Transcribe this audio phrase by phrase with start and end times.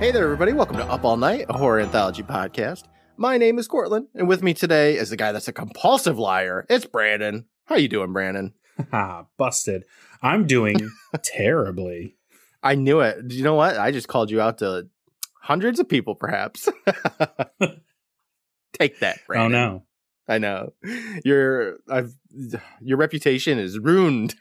[0.00, 0.54] Hey there, everybody.
[0.54, 2.84] Welcome to Up All Night, a horror anthology podcast.
[3.18, 6.64] My name is Courtland, and with me today is the guy that's a compulsive liar.
[6.70, 7.44] It's Brandon.
[7.66, 8.54] How you doing, Brandon?
[8.78, 9.84] Ha, ah, busted.
[10.22, 10.76] I'm doing
[11.22, 12.16] terribly.
[12.62, 13.30] I knew it.
[13.30, 13.76] You know what?
[13.76, 14.88] I just called you out to
[15.42, 16.66] hundreds of people, perhaps.
[18.72, 19.54] Take that, Brandon.
[19.54, 19.82] Oh no.
[20.26, 20.72] I know.
[21.26, 22.14] Your I've
[22.80, 24.34] your reputation is ruined.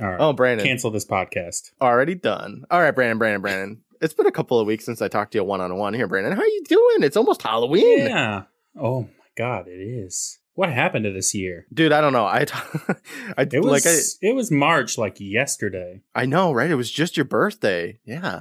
[0.00, 0.20] All right.
[0.20, 0.66] Oh, Brandon.
[0.66, 1.72] Cancel this podcast.
[1.80, 2.64] Already done.
[2.70, 3.82] All right, Brandon, Brandon, Brandon.
[4.00, 6.08] It's been a couple of weeks since I talked to you one on one here,
[6.08, 6.32] Brandon.
[6.32, 7.02] How are you doing?
[7.02, 8.06] It's almost Halloween.
[8.06, 8.44] Yeah.
[8.76, 10.38] Oh my god, it is.
[10.54, 11.66] What happened to this year?
[11.72, 12.26] Dude, I don't know.
[12.26, 12.46] I,
[13.38, 16.02] I It was like I, it was March like yesterday.
[16.14, 16.70] I know, right?
[16.70, 17.98] It was just your birthday.
[18.04, 18.40] Yeah.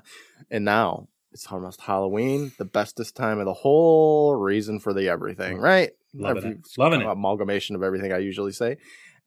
[0.50, 5.58] And now it's almost Halloween, the bestest time of the whole reason for the everything,
[5.58, 5.62] mm.
[5.62, 5.92] right?
[6.14, 6.68] Loving Every- it.
[6.78, 7.08] Loving it.
[7.08, 8.78] Amalgamation of everything I usually say.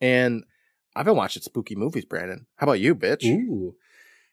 [0.01, 0.45] And
[0.97, 2.47] I've been watching spooky movies, Brandon.
[2.57, 3.25] How about you, bitch?
[3.25, 3.75] Ooh.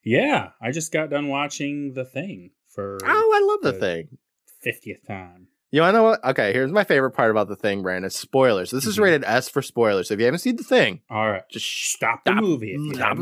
[0.04, 0.50] Yeah.
[0.62, 4.08] I just got done watching The Thing for Oh, I love the Good.
[4.10, 4.18] thing.
[4.66, 5.48] 50th time.
[5.74, 6.24] You wanna know what?
[6.26, 8.10] Okay, here's my favorite part about the thing, Brandon.
[8.12, 8.72] Spoilers.
[8.72, 9.04] This is Mhm.
[9.04, 10.10] rated S for spoilers.
[10.10, 11.44] So if you haven't seen the thing, All right.
[11.50, 12.76] just Stop the movie.
[12.94, 13.18] Stop-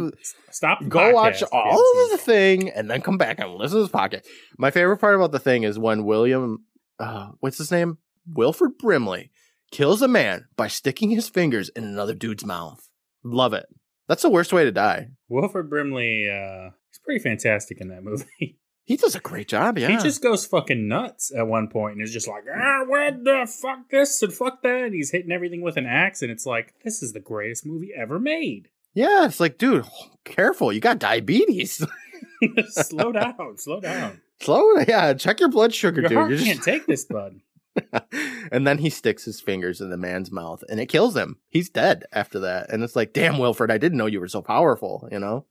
[0.50, 0.80] stop.
[0.82, 3.78] the go watch podcast you all of the thing and then come back and listen
[3.78, 4.26] to this podcast.
[4.58, 6.66] My favorite part about the thing is when William,
[6.98, 8.00] uh, what's his name?
[8.28, 9.32] Wilford Brimley
[9.72, 12.89] kills a man by sticking his fingers in another dude's mouth.
[13.24, 13.66] Love it.
[14.08, 15.10] That's the worst way to die.
[15.28, 18.58] Wilford Brimley, uh, he's pretty fantastic in that movie.
[18.86, 19.78] He does a great job.
[19.78, 19.90] Yeah.
[19.90, 23.46] He just goes fucking nuts at one point and is just like, ah, what the
[23.62, 24.86] fuck this and fuck that.
[24.86, 26.24] And he's hitting everything with an axe.
[26.24, 28.70] And it's like, this is the greatest movie ever made.
[28.96, 29.26] yeah.
[29.28, 29.86] It's like, dude,
[30.26, 30.74] careful.
[30.74, 31.86] You got diabetes.
[32.70, 34.22] slow down, slow down.
[34.42, 34.80] Slow.
[34.88, 35.14] Yeah.
[35.14, 36.30] Check your blood sugar, Your dude.
[36.32, 37.42] You're can't just- take this, bud.
[38.52, 41.38] and then he sticks his fingers in the man's mouth and it kills him.
[41.50, 42.72] He's dead after that.
[42.72, 45.46] And it's like, damn, Wilford, I didn't know you were so powerful, you know?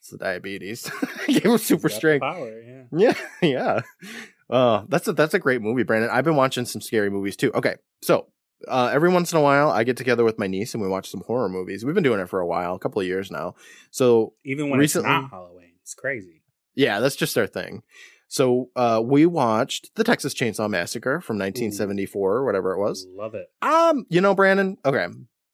[0.00, 0.90] It's the diabetes.
[1.26, 2.22] Gave him super He's got the strength.
[2.22, 2.82] Power, yeah.
[2.92, 3.80] Yeah, yeah.
[4.50, 6.10] Uh, that's a that's a great movie, Brandon.
[6.10, 7.52] I've been watching some scary movies too.
[7.52, 8.28] Okay, so
[8.66, 11.10] uh, every once in a while, I get together with my niece and we watch
[11.10, 11.84] some horror movies.
[11.84, 13.54] We've been doing it for a while, a couple of years now.
[13.90, 15.72] So Even when Recently- it's not Halloween.
[15.82, 16.42] It's crazy.
[16.74, 17.82] yeah, that's just our thing.
[18.28, 23.06] So uh, we watched the Texas Chainsaw Massacre from 1974 or whatever it was.
[23.16, 23.46] Love it.
[23.62, 25.06] Um, you know, Brandon, okay.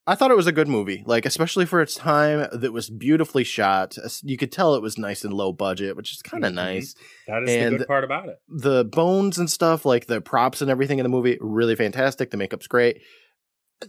[0.07, 2.47] I thought it was a good movie, like especially for its time.
[2.53, 3.97] That was beautifully shot.
[4.23, 6.57] You could tell it was nice and low budget, which is kind of Mhm.
[6.57, 6.95] nice.
[7.27, 8.37] That is And- the good part about it.
[8.49, 12.31] The bones and stuff, like the props and everything in the movie, really fantastic.
[12.33, 13.01] The makeup's great.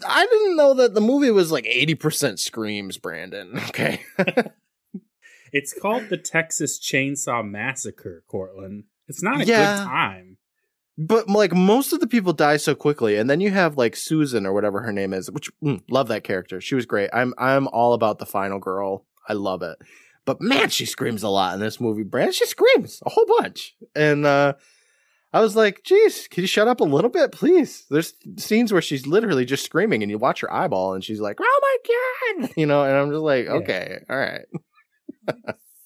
[0.08, 3.60] I didn't know that the movie was like eighty percent screams, Brandon.
[3.70, 4.02] Okay,
[5.52, 8.86] It's called the Texas Chainsaw Massacre, Courtland.
[9.08, 9.76] It's not a Yeah.
[9.78, 10.38] good time.
[10.98, 14.46] but like most of the people die so quickly, and then you have like Susan
[14.46, 16.62] or whatever her name is, which mm, love that character.
[16.62, 17.10] She was great.
[17.14, 19.06] I'm I'm all about the final girl.
[19.28, 19.78] I love it.
[20.24, 22.32] But man, she screams a lot in this movie, Brandon.
[22.34, 24.54] She screams a whole bunch, and uh
[25.34, 28.82] I was like, "Geez, can you shut up a little bit, please?" There's scenes where
[28.82, 32.54] she's literally just screaming, and you watch her eyeball, and she's like, "Oh my god,"
[32.58, 33.52] you know, and I'm just like, Yeah.
[33.56, 34.46] "Okay, all right."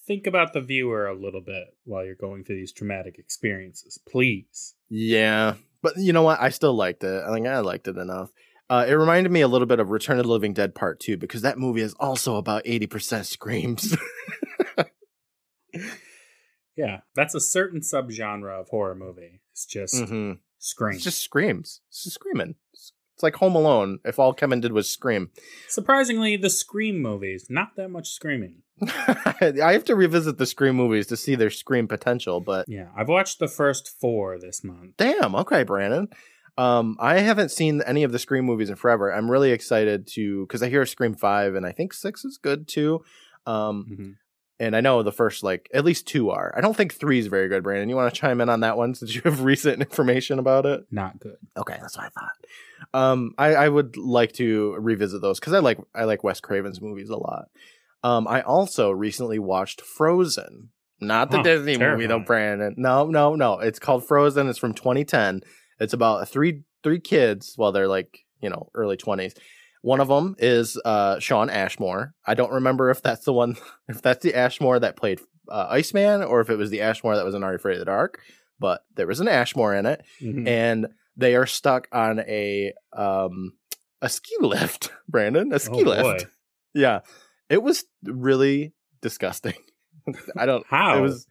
[0.07, 4.73] Think about the viewer a little bit while you're going through these traumatic experiences, please.
[4.89, 6.39] Yeah, but you know what?
[6.41, 7.23] I still liked it.
[7.23, 8.31] I think I liked it enough.
[8.71, 11.17] Uh, it reminded me a little bit of Return of the Living Dead Part Two
[11.17, 13.95] because that movie is also about eighty percent screams.
[16.79, 19.41] Yeah, that's a certain subgenre of horror movie.
[19.51, 20.95] It's just hmm scream.
[20.95, 21.81] It's just screams.
[21.89, 22.55] It's just screaming.
[22.71, 25.29] It's it's like Home Alone if all Kevin did was scream.
[25.67, 28.61] Surprisingly, the Scream movies, not that much screaming.
[28.81, 33.09] I have to revisit the Scream movies to see their scream potential, but Yeah, I've
[33.09, 34.95] watched the first four this month.
[34.95, 36.07] damn, okay, Brandon.
[36.57, 39.13] Um, I haven't seen any of the Scream movies in forever.
[39.13, 42.69] I'm really excited to because I hear Scream Five and I think Six is good
[42.69, 43.03] too.
[43.45, 44.15] Um, Mhm.
[44.59, 46.53] And I know the first like at least two are.
[46.57, 47.89] I don't think three is very good, Brandon.
[47.89, 50.85] You want to chime in on that one since you have recent information about it?
[50.91, 51.37] Not good.
[51.57, 52.31] Okay, that's what I thought.
[52.93, 56.81] Um, I, I would like to revisit those because I like I like Wes Craven's
[56.81, 57.49] movies a lot.
[58.03, 60.69] Um, I also recently watched Frozen,
[61.01, 62.25] not the Huh, Disney movie though, terrifying.
[62.25, 62.75] Brandon.
[62.77, 63.59] No, no, no.
[63.59, 64.47] It's called Frozen.
[64.47, 65.41] It's from 2010.
[65.79, 67.55] It's about three three kids.
[67.57, 69.35] Well, they're like you know early 20s.
[69.81, 72.13] One of them is uh, Shawn Ashmore.
[72.25, 73.55] I don't remember if that's the one,
[73.87, 77.25] if that's the Ashmore that played uh, Iceman, or if it was the Ashmore that
[77.25, 78.19] was in Are You Afraid of the Dark.
[78.59, 80.47] But there was an Ashmore in it Mhm.
[80.47, 83.53] and they are stuck on a um
[84.01, 86.17] a ski lift brandon a ski Oh, lift boy.
[86.73, 86.99] yeah
[87.49, 89.55] it was really disgusting
[90.37, 90.97] i don't How?
[90.97, 91.25] it was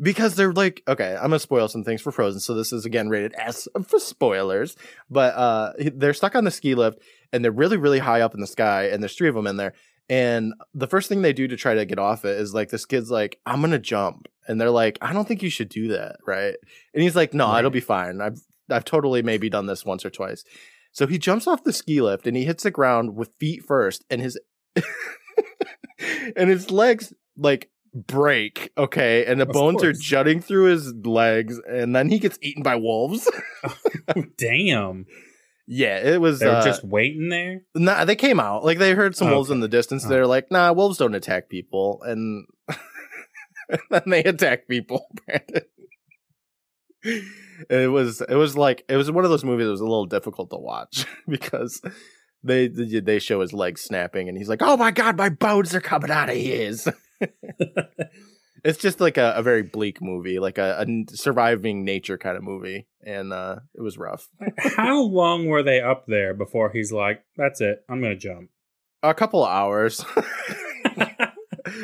[0.00, 3.08] because they're like okay i'm gonna spoil some things for frozen so this is again
[3.08, 4.76] rated s for spoilers
[5.08, 6.98] but uh they're stuck on the ski lift
[7.32, 9.56] and they're really really high up in the sky and there's three of them in
[9.56, 9.72] there
[10.10, 12.84] And the first thing they do to try to get off it is like this
[12.84, 14.28] kid's like, I'm gonna jump.
[14.46, 16.54] And they're like, I don't think you should do that, right?
[16.92, 17.60] And he's like, No, Right.
[17.60, 18.20] it'll be fine.
[18.20, 18.38] I've
[18.68, 20.44] I've totally maybe done this once or twice.
[20.92, 24.04] So he jumps off the ski lift and he hits the ground with feet first,
[24.10, 24.38] and his
[26.36, 31.60] and his legs like break, okay, and the Of bones are jutting through his legs,
[31.68, 33.30] and then he gets eaten by wolves.
[34.36, 35.06] Damn.
[35.66, 37.62] yeah, it was They were uh, just waiting there.
[37.74, 38.64] Nah, they came out.
[38.64, 40.04] Like they heard some wolves in the distance.
[40.04, 40.08] Oh.
[40.08, 42.02] They're like, nah, wolves don't attack people.
[42.02, 42.46] And,
[43.68, 45.62] and then they attack people, Brandon.
[47.70, 50.06] it was it was like it was one of those movies that was a little
[50.06, 51.80] difficult to watch because
[52.42, 55.80] they they show his legs snapping and he's like, Oh my god, my bones are
[55.80, 56.88] coming out of his.
[58.64, 62.86] it's just like a, a very bleak movie, like a surviving nature kind of movie.
[63.06, 64.28] And uh it was rough.
[64.76, 68.50] How long were they up there before he's like, "That's it, I'm gonna jump"?
[69.02, 69.98] A couple of hours.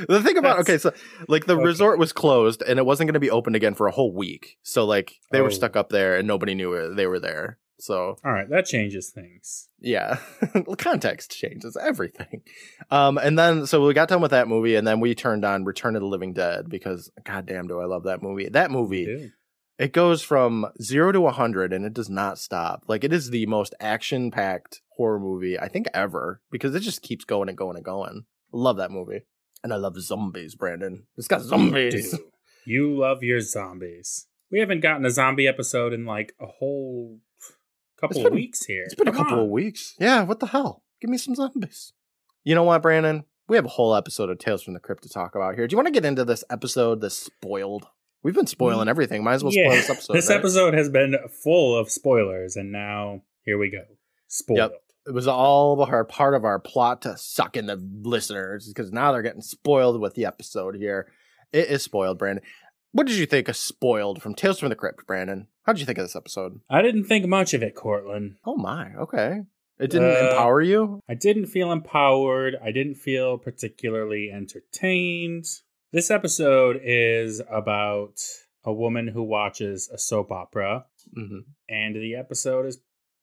[0.08, 0.92] the thing about okay, so
[1.28, 1.64] like the Okay.
[1.64, 4.56] resort was closed and it wasn't going to be open again for a whole week.
[4.62, 5.44] So like they Oh.
[5.44, 7.58] were stuck up there and nobody knew they were there.
[7.81, 9.69] So All right, that changes things.
[9.81, 10.19] yeah,
[10.79, 12.43] context changes everything.
[12.91, 15.65] Um, and then so we got done with that movie and then we turned on
[15.65, 18.49] Return of the Living Dead because goddamn do I love that movie.
[18.49, 19.31] That movie
[19.79, 22.85] it goes from zero to a hundred and it does not stop.
[22.87, 27.00] Like it is the most action packed horror movie I think ever because it just
[27.00, 28.25] keeps going and going and going.
[28.53, 29.23] Love that movie.
[29.62, 31.06] And I love zombies, Brandon.
[31.17, 32.15] It's got zombies.
[32.67, 34.27] You love your zombies.
[34.50, 37.19] We haven't gotten a zombie episode in like a whole
[38.00, 38.82] couple It's of been- weeks here.
[38.85, 39.44] It's been a couple on.
[39.44, 39.94] of weeks.
[39.99, 40.82] Yeah, what the hell?
[41.00, 41.93] Give me some zombies.
[42.44, 43.25] You know what, Brandon?
[43.49, 45.67] We have a whole episode of Tales from the Crypt to talk about here.
[45.67, 47.87] Do you want to get into this episode, this spoiled?
[48.23, 49.25] We've been spoiling mm, everything.
[49.25, 50.12] Might as well spoil this episode.
[50.14, 50.38] this right?
[50.38, 53.82] episode has been full of spoilers, and now here we go.
[54.29, 54.73] Spoiled.
[55.06, 58.93] it was all of our part of our plot to suck in the listeners because
[58.93, 61.08] now they're getting spoiled with the episode here.
[61.53, 62.44] It is spoiled, Brandon.
[62.92, 65.46] What did you think of spoiled from Tales from the Crypt, Brandon?
[65.62, 66.60] How did you think of this episode?
[66.69, 68.37] I didn't think much of it, Courtland.
[68.44, 69.42] Oh my, okay.
[69.78, 71.00] It didn't Uh, empower you?
[71.08, 72.56] I didn't feel empowered.
[72.62, 75.44] I didn't feel particularly entertained.
[75.92, 78.19] This episode is about
[78.64, 81.38] a woman who watches a soap opera, hmm
[81.69, 82.78] and the episode is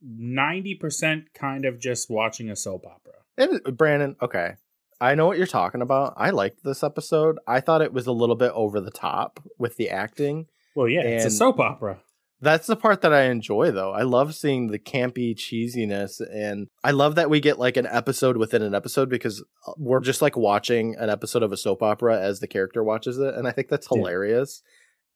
[0.06, 3.14] 90% kind of just watching a soap opera.
[3.38, 4.56] And Brandon, okay.
[5.00, 6.14] I know what you're talking about.
[6.18, 7.38] I liked this episode.
[7.48, 10.48] I thought it was a little bit over the top with the acting.
[10.76, 12.00] Well, yeah, it's a soap opera.
[12.40, 13.92] That's the part that I enjoy though.
[13.92, 18.38] I love seeing the campy cheesiness and I love that we get like an episode
[18.38, 22.20] within an episode because uh, we're just like watching an episode of a soap opera
[22.22, 23.98] as the character watches it and I think that's Yeah.
[23.98, 24.62] hilarious.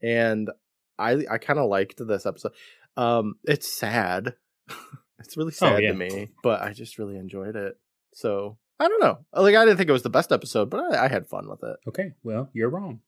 [0.02, 0.50] And
[0.98, 2.54] I I kind of liked this episode.
[2.98, 4.34] Um it's sad.
[5.20, 5.92] it's really sad Oh, yeah.
[5.92, 7.76] to me, but I just really enjoyed it.
[8.16, 9.20] So, I don't know.
[9.34, 11.64] Like I didn't think it was the best episode, but I, I had fun with
[11.64, 11.78] it.
[11.88, 13.02] Okay, well, you're wrong.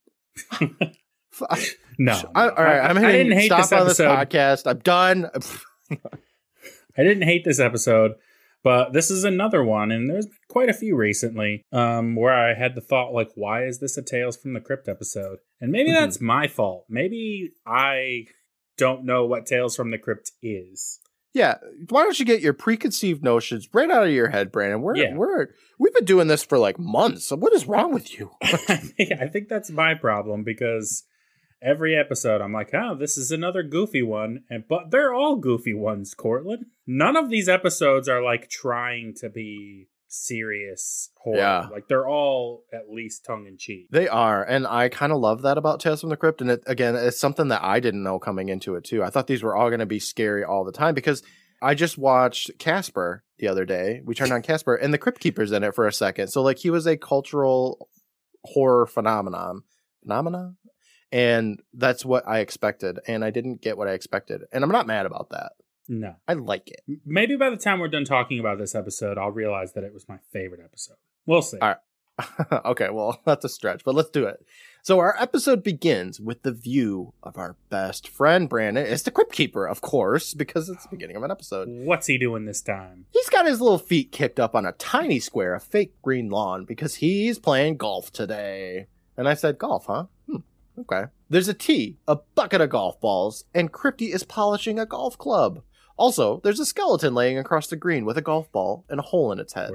[1.98, 4.16] No, I, all right, I'm I didn't hate stop this on this episode.
[4.30, 4.70] podcast.
[4.70, 5.30] I'm done.
[6.98, 8.14] I didn't hate this episode,
[8.64, 12.54] but this is another one, and there's been quite a few recently um, where I
[12.54, 15.40] had the thought, like, why is this a Tales from the Crypt episode?
[15.60, 16.00] And maybe Mhm.
[16.00, 16.86] that's my fault.
[16.90, 18.26] Maybe I
[18.78, 21.00] don't know what Tales from the Crypt is.
[21.34, 21.56] Yeah,
[21.90, 24.82] why don't you get your preconceived notions right out of your head, Brandon?
[24.82, 25.16] We're Yeah.
[25.16, 25.48] we're
[25.80, 27.26] we've been doing this for like months.
[27.28, 28.32] So what is wrong with you?
[28.44, 31.04] I think, I think that's my problem because
[31.62, 35.74] every episode I'm like, oh, this is another goofy one, and but they're all goofy
[35.74, 36.66] ones, Courtland.
[36.86, 41.38] None of these episodes are like trying to be serious horror.
[41.38, 41.68] Yeah.
[41.72, 43.88] Like they're all at least tongue in cheek.
[43.90, 46.42] They are, and I kind of love that about Tales from the Crypt.
[46.42, 49.04] And it, again, it's something that I didn't know coming into it too.
[49.04, 51.24] I thought these were all going to be scary all the time because
[51.62, 54.02] I just watched Casper the other day.
[54.06, 56.28] We turned on Casper, and the Crypt Keeper's in it for a second.
[56.28, 57.90] So like he was a cultural
[58.44, 59.64] horror phenomenon,
[60.04, 60.58] phenomenon,
[61.12, 64.88] and that's what I expected, and I didn't get what I expected, and I'm not
[64.88, 65.54] mad about that.
[65.88, 66.16] No.
[66.28, 66.82] I like it.
[67.06, 70.08] Maybe by the time we're done talking about this episode, I'll realize that it was
[70.08, 70.98] my favorite episode.
[71.26, 71.58] We'll see.
[71.60, 71.78] All right.
[72.66, 74.46] okay, well, that's a stretch, but let's do it.
[74.82, 78.86] So our episode begins with the view of our best friend, Brandon.
[78.86, 81.70] It's the Crypt Keeper, of course, because it's the beginning of an episode.
[81.70, 83.06] What's he doing this time?
[83.12, 86.66] He's got his little feet kicked up on a tiny square of fake green lawn
[86.66, 88.88] because he's playing golf today.
[89.16, 90.06] And I said, golf, huh?
[90.28, 90.38] Hmm,
[90.80, 91.06] okay.
[91.30, 95.62] There's a tee, a bucket of golf balls, and Crypty is polishing a golf club.
[95.98, 99.32] Also, there's a skeleton laying across the green with a golf ball and a hole
[99.32, 99.72] in its head.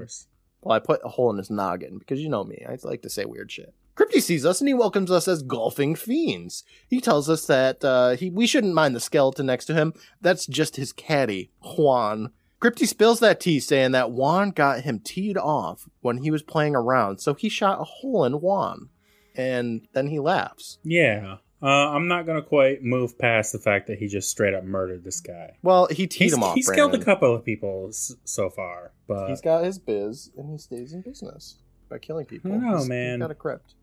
[0.61, 2.65] Well, I put a hole in his noggin because you know me.
[2.69, 3.73] I like to say weird shit.
[3.97, 6.63] Crypty sees us and he welcomes us as golfing fiends.
[6.89, 9.93] He tells us that uh, he we shouldn't mind the skeleton next to him.
[10.21, 12.31] That's just his caddy, Juan.
[12.61, 16.75] Crypty spills that tea, saying that Juan got him teed off when he was playing
[16.75, 18.89] around, so he shot a hole in Juan.
[19.37, 20.79] And then he laughs.
[20.83, 21.37] Yeah.
[21.61, 24.63] Uh, I'm not going to quite move past the fact that he just straight up
[24.65, 25.57] murdered this guy.
[25.63, 26.55] Well, he teed He's, him off.
[26.55, 30.51] he's killed a couple of people s- so far, but He's got his biz, and
[30.51, 31.57] he stays in business
[31.89, 32.53] by killing people.
[32.53, 33.15] No He's- man.
[33.15, 33.75] He's got a crypt.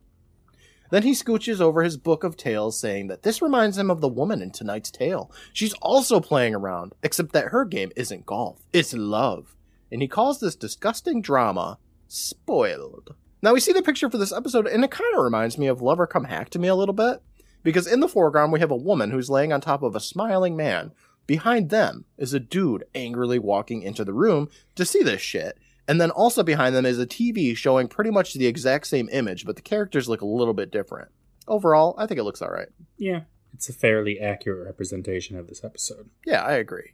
[0.92, 4.08] Then he scooches over his book of tales, saying that this reminds him of the
[4.08, 5.30] woman in tonight's tale.
[5.52, 9.56] She's also playing around, except that her game isn't golf, it's love.
[9.92, 11.78] And he calls this disgusting drama
[12.08, 13.16] spoiled.
[13.42, 15.82] Now we see the picture for this episode, and it kind of reminds me of
[15.82, 17.22] Lover Come Hack to Me a little bit.
[17.66, 20.56] Because in the foreground, we have a woman who's laying on top of a smiling
[20.56, 20.92] man.
[21.26, 25.58] Behind them is a dude angrily walking into the room to see this shit.
[25.88, 29.46] And then also behind them is a TV showing pretty much the exact same image,
[29.48, 31.10] but the characters look a little bit different.
[31.48, 32.70] Overall, I think it looks alright.
[32.98, 36.12] yeah, it's a fairly accurate representation of this episode.
[36.24, 36.94] Yeah, I agree.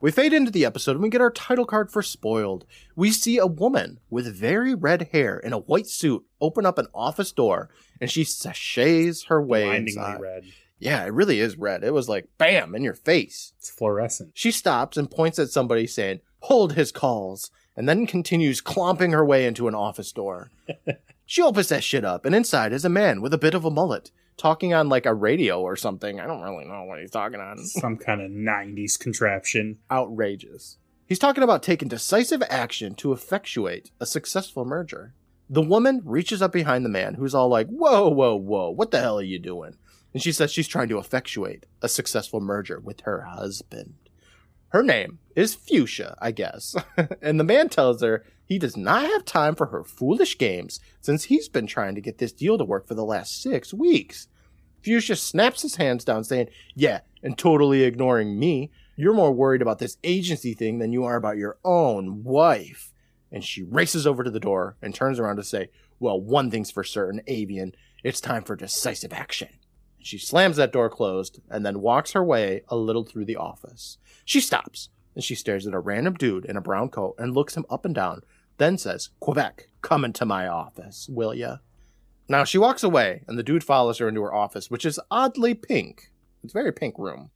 [0.00, 2.64] We fade into the episode and we get our title card for Spoiled.
[2.96, 6.86] We see a woman with very red hair in a white suit open up an
[6.94, 7.70] office door
[8.00, 10.20] and she sashays her way Blindingly inside.
[10.20, 10.44] red.
[10.78, 11.84] Yeah, it really is red.
[11.84, 13.52] It was like bam in your face.
[13.58, 14.30] It's fluorescent.
[14.34, 19.22] She stops and points at somebody saying, Hold his calls, and then continues clomping her
[19.24, 20.50] way into an office door.
[21.26, 23.70] she opens that shit up, and inside is a man with a bit of a
[23.70, 24.10] mullet,
[24.40, 26.18] talking on like a radio or something.
[26.18, 27.58] I don't really know what he's talking on.
[27.58, 29.78] Some kind of 90s contraption.
[29.90, 30.78] Outrageous.
[31.06, 35.12] He's talking about taking decisive action to effectuate a successful merger.
[35.48, 39.00] The woman reaches up behind the man, who's all like, Whoa, whoa, whoa, what the
[39.00, 39.76] hell are you doing?
[40.14, 43.94] And she says she's trying to effectuate a successful merger with her husband.
[44.70, 46.76] Her name is Fuchsia, I guess.
[47.22, 51.24] and the man tells her he does not have time for her foolish games since
[51.24, 54.28] he's been trying to get this deal to work for the last six weeks.
[54.82, 58.70] Fuchsia snaps his hands down, saying, Yeah, and totally ignoring me.
[58.96, 62.92] You're more worried about this agency thing than you are about your own wife.
[63.32, 66.70] And she races over to the door and turns around to say, Well, one thing's
[66.70, 67.74] for certain, Avian.
[68.02, 69.48] It's time for decisive action.
[70.02, 73.98] She slams that door closed and then walks her way a little through the office.
[74.24, 77.56] She stops and she stares at a random dude in a brown coat and looks
[77.56, 78.22] him up and down,
[78.58, 81.58] then says, Quebec, come into my office, will ya?
[82.28, 85.54] Now she walks away and the dude follows her into her office, which is oddly
[85.54, 86.10] pink.
[86.42, 87.30] It's a very pink room.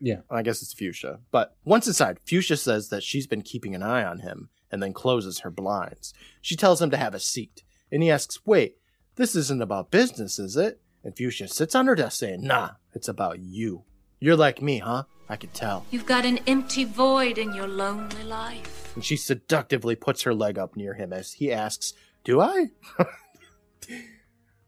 [0.00, 0.20] Yeah.
[0.30, 1.20] I guess it's Fuchsia.
[1.30, 4.92] But once inside, Fuchsia says that she's been keeping an eye on him and then
[4.92, 6.12] closes her blinds.
[6.40, 8.76] She tells him to have a seat, and he asks, Wait,
[9.14, 10.80] this isn't about business, is it?
[11.04, 13.84] And Fuchsia sits on her desk saying, Nah, it's about you.
[14.20, 15.04] You're like me, huh?
[15.28, 15.84] I could tell.
[15.90, 18.92] You've got an empty void in your lonely life.
[18.94, 21.92] And she seductively puts her leg up near him as he asks,
[22.24, 22.70] Do I?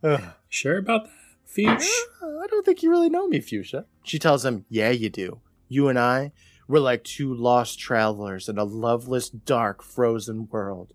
[0.02, 0.22] Ugh.
[0.48, 1.12] Sure about that,
[1.46, 2.06] Fuchs?
[2.22, 3.86] Uh, I don't think you really know me, Fuchsia.
[4.02, 5.40] She tells him, Yeah, you do.
[5.68, 6.32] You and I,
[6.68, 10.92] we're like two lost travelers in a loveless, dark, frozen world.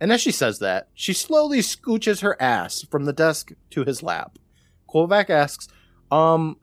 [0.00, 4.02] And as she says that, she slowly scooches her ass from the desk to his
[4.02, 4.38] lap.
[4.86, 5.68] Quebec asks,
[6.10, 6.56] Um,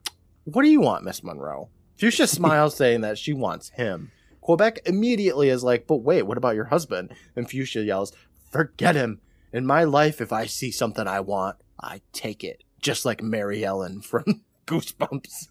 [0.46, 1.70] what do you want, Miss Monroe?
[1.98, 4.12] Fuchsia smiles, saying that she wants him.
[4.42, 7.13] Quebec immediately is like, But wait, what about your husband?
[7.36, 8.13] And Fuchsia yells,
[8.51, 9.20] Forget him.
[9.51, 12.63] In my life, if I see something I want, I take it.
[12.80, 15.48] Just like Mary Ellen from Goosebumps.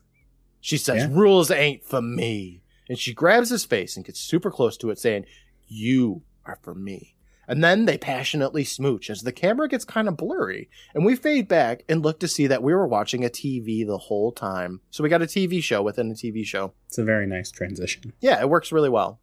[0.60, 1.08] She says, Yeah.
[1.10, 2.62] Rules ain't for me.
[2.88, 5.26] And she grabs his face and gets super close to it, saying,
[5.68, 7.16] You are for me.
[7.48, 10.70] And then they passionately smooch as the camera gets kind of blurry.
[10.94, 13.98] And we fade back and look to see that we were watching a TV the
[13.98, 14.80] whole time.
[14.90, 16.72] So we got a TV show within a TV show.
[16.86, 18.12] It's a very nice transition.
[18.20, 19.20] Yeah, it works really well.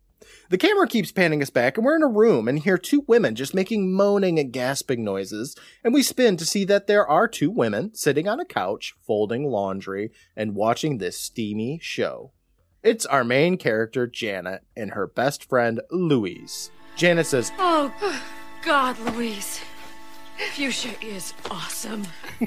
[0.50, 3.36] The camera keeps panning us back, and we're in a room and hear two women
[3.36, 5.56] just making moaning and gasping noises.
[5.84, 9.46] And we spin to see that there are two women sitting on a couch, folding
[9.46, 12.32] laundry, and watching this steamy show.
[12.84, 16.72] It's our main character, Janet, and her best friend, Louise.
[17.00, 17.94] Janet says, Oh,
[18.62, 19.62] God, Louise.
[20.52, 22.06] Fuchsia is awesome.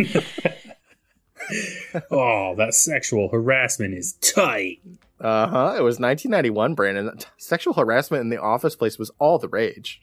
[2.11, 4.83] oh, that sexual harassment is tight.
[5.19, 7.19] Uh huh, it was 1991, Brandon.
[7.39, 10.03] Sexual harassment in the office place was all the rage.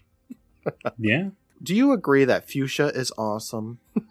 [0.97, 1.29] Yeah.
[1.61, 3.79] Do you agree that fuchsia is awesome?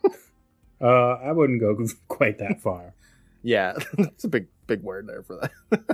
[0.81, 1.77] Uh, I wouldn't go
[2.07, 2.95] quite that far.
[3.43, 5.41] Yeah, it's a big, big word there for
[5.71, 5.91] that.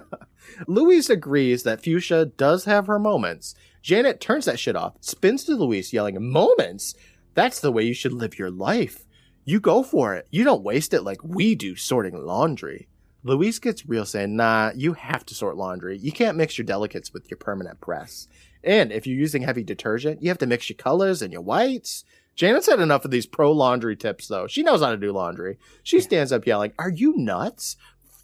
[0.67, 3.55] Louise agrees that Fuchsia does have her moments.
[3.85, 6.95] Janet turns that shit off, spins to Louise, yelling, Moments?
[7.35, 9.05] That's the way you should live your life.
[9.45, 10.27] You go for it.
[10.31, 12.89] You don't waste it like we do sorting laundry.
[13.25, 15.99] Louise gets real saying, Nah, you have to sort laundry.
[15.99, 18.27] You can't mix your delicates with your permanent press.
[18.63, 22.07] And if you're using heavy detergent, you have to mix your colors and your whites.
[22.35, 24.47] Janet's had enough of these pro laundry tips, though.
[24.47, 25.59] She knows how to do laundry.
[25.83, 27.77] She stands up yelling, Are you nuts?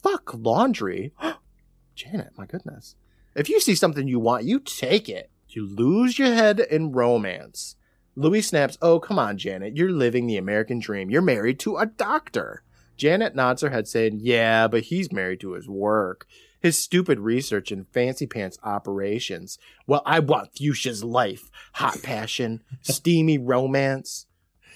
[0.02, 1.12] Fuck laundry.
[1.94, 2.94] Janet, my goodness.
[3.34, 5.29] If you see something you want, you take it.
[5.54, 7.76] You lose your head in romance.
[8.16, 9.76] Louise snaps, Oh, come on, Janet.
[9.76, 11.10] You're living the American dream.
[11.10, 12.62] You're married to a doctor.
[12.96, 16.26] Janet nods her head, saying, Yeah, but he's married to his work.
[16.60, 19.58] His stupid research and fancy pants operations.
[19.86, 21.50] Well, I want Fuchsia's life.
[21.74, 24.26] Hot passion, steamy romance.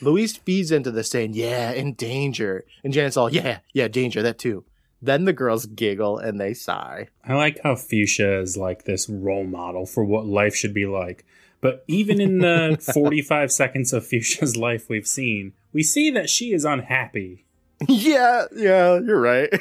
[0.00, 2.64] Louise feeds into this, saying, Yeah, in danger.
[2.82, 4.64] And Janet's all, Yeah, yeah, danger, that too.
[5.04, 7.08] Then the girls giggle and they sigh.
[7.22, 11.26] I like how Fuchsia is like this role model for what life should be like.
[11.60, 16.52] But even in the 45 seconds of Fuchsia's life we've seen, we see that she
[16.52, 17.44] is unhappy.
[17.88, 19.52] yeah, yeah, you're right.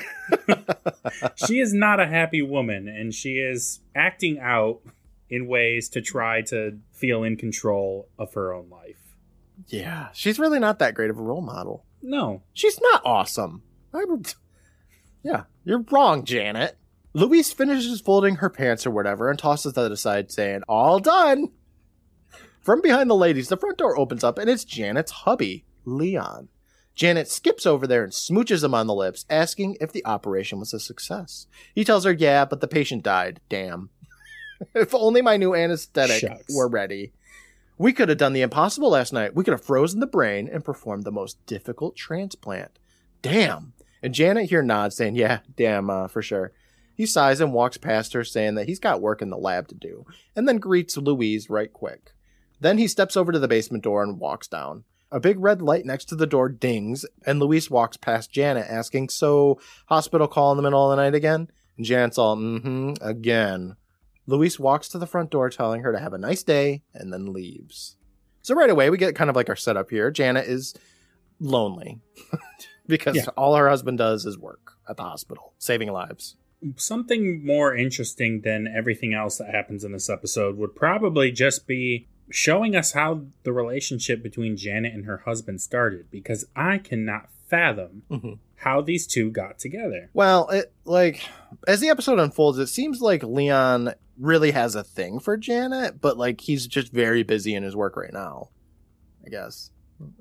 [1.48, 4.82] she is not a happy woman, and she is acting out
[5.30, 9.18] in ways to try to feel in control of her own life.
[9.68, 11.86] Yeah, she's really not that great of a role model.
[12.02, 12.44] No.
[12.54, 13.64] She's not awesome.
[13.94, 14.34] I would.
[15.24, 16.78] Yeah, you're wrong, Janet.
[17.14, 21.50] Louise finishes folding her pants or whatever and tosses that aside, saying, All done.
[22.62, 26.48] From behind the ladies, the front door opens up and it's Janet's hubby, Leon.
[26.96, 30.74] Janet skips over there and smooches him on the lips, asking if the operation was
[30.74, 31.48] a success.
[31.74, 33.40] He tells her, Yeah, but the patient died.
[33.50, 33.90] Damn.
[34.76, 36.56] if only my new anesthetic Shucks.
[36.56, 37.14] were ready.
[37.78, 39.36] We could have done the impossible last night.
[39.36, 42.80] We could have frozen the brain and performed the most difficult transplant.
[43.22, 43.74] Damn.
[44.04, 46.52] And Janet here nods, saying, Yeah, damn, uh, for sure.
[46.94, 49.76] He sighs and walks past her, saying that he's got work in the lab to
[49.76, 50.06] do,
[50.36, 52.12] and then greets Louise right quick.
[52.60, 54.84] Then he steps over to the basement door and walks down.
[55.12, 59.10] A big red light next to the door dings, and Louise walks past Janet, asking,
[59.10, 61.50] So, hospital call in the middle of the night again?
[61.78, 63.76] And Janet's all, Mm hmm, again.
[64.28, 67.34] Louise walks to the front door, telling her to have a nice day, and then
[67.34, 67.96] leaves.
[68.42, 70.12] So, right away, we get kind of like our setup here.
[70.12, 70.76] Janet is
[71.40, 72.00] lonely
[72.88, 73.26] because Yeah.
[73.38, 76.36] all her husband does is work at the hospital, saving lives.
[76.78, 82.08] Something more interesting than everything else that happens in this episode would probably just be
[82.30, 88.04] showing us how the relationship between Janet and her husband started, because I cannot fathom
[88.10, 88.40] Mhm.
[88.56, 90.10] how these two got together.
[90.14, 91.22] Well, it like
[91.68, 96.18] as the episode unfolds, it seems like Leon really has a thing for Janet, but
[96.18, 98.50] like he's just very busy in his work right now.
[99.26, 99.70] I guess.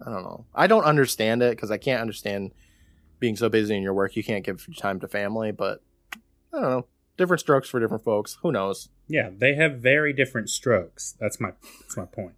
[0.05, 0.47] I don't know.
[0.55, 2.53] I don't understand it because I can't understand
[3.21, 5.83] being so busy in your work you can't give time to family, but
[6.53, 6.87] I don't know.
[7.17, 8.39] Different strokes for different folks.
[8.43, 8.89] Who knows?
[9.07, 11.15] Yeah, they have very different strokes.
[11.21, 12.35] That's my that's my point.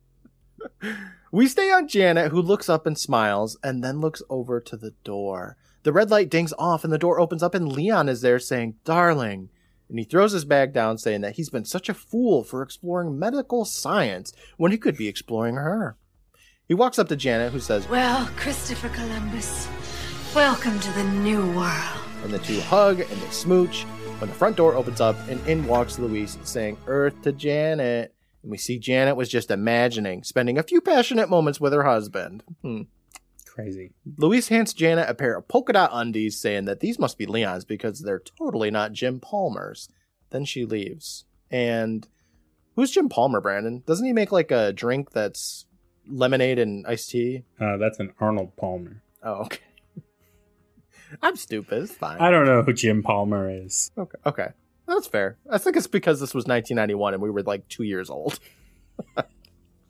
[1.34, 4.92] We stay on Janet, who looks up and smiles, and then looks over to the
[5.02, 5.56] door.
[5.82, 8.76] The red light dings off, and the door opens up, and Leon is there saying,
[8.84, 9.48] Darling.
[9.88, 13.18] And he throws his bag down, saying that he's been such a fool for exploring
[13.18, 15.96] medical science when he could be exploring her.
[16.66, 19.68] He walks up to Janet, who says, Well, Christopher Columbus,
[20.34, 22.00] welcome to the new world.
[22.22, 23.82] and the two hug and they smooch
[24.18, 28.14] when the front door opens up, and in walks Louise, saying, Earth to Janet.
[28.42, 32.42] And we see Janet was just imagining spending a few passionate moments with her husband.
[32.62, 32.82] Hmm.
[33.46, 33.92] Crazy.
[34.16, 37.64] Louise hands Janet a pair of polka dot undies, saying that these must be Leon's
[37.64, 39.88] because they're totally not Jim Palmer's.
[40.30, 41.24] Then she leaves.
[41.50, 42.08] And
[42.74, 43.82] who's Jim Palmer, Brandon?
[43.86, 45.66] Doesn't he make like a drink that's
[46.08, 47.44] lemonade and iced tea?
[47.60, 49.02] Uh, that's an Arnold Palmer.
[49.22, 49.58] Oh, okay.
[51.22, 51.84] I'm stupid.
[51.84, 52.18] It's fine.
[52.20, 53.90] I don't know who Jim Palmer is.
[53.96, 54.18] Okay.
[54.26, 54.48] Okay.
[54.86, 55.38] That's fair.
[55.50, 58.38] I think it's because this was 1991 and we were like two years old.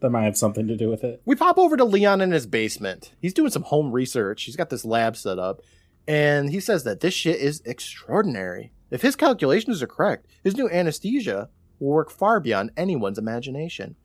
[0.04, 1.22] That might have something to do with it.
[1.24, 3.14] We pop over to Leon in his basement.
[3.22, 4.42] He's doing some home research.
[4.42, 5.62] He's got this lab set up,
[6.06, 8.70] and he says that this shit is extraordinary.
[8.90, 11.48] If his calculations are correct, his new anesthesia
[11.78, 13.96] will work far beyond anyone's imagination.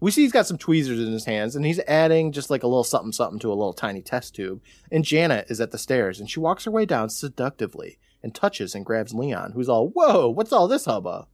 [0.00, 2.68] We see he's got some tweezers in his hands, and he's adding just like a
[2.68, 4.62] little something something to a little tiny test tube.
[4.92, 8.74] And Janet is at the stairs, and she walks her way down seductively and touches
[8.74, 11.26] and grabs Leon, who's all, Whoa, what's all this hubba?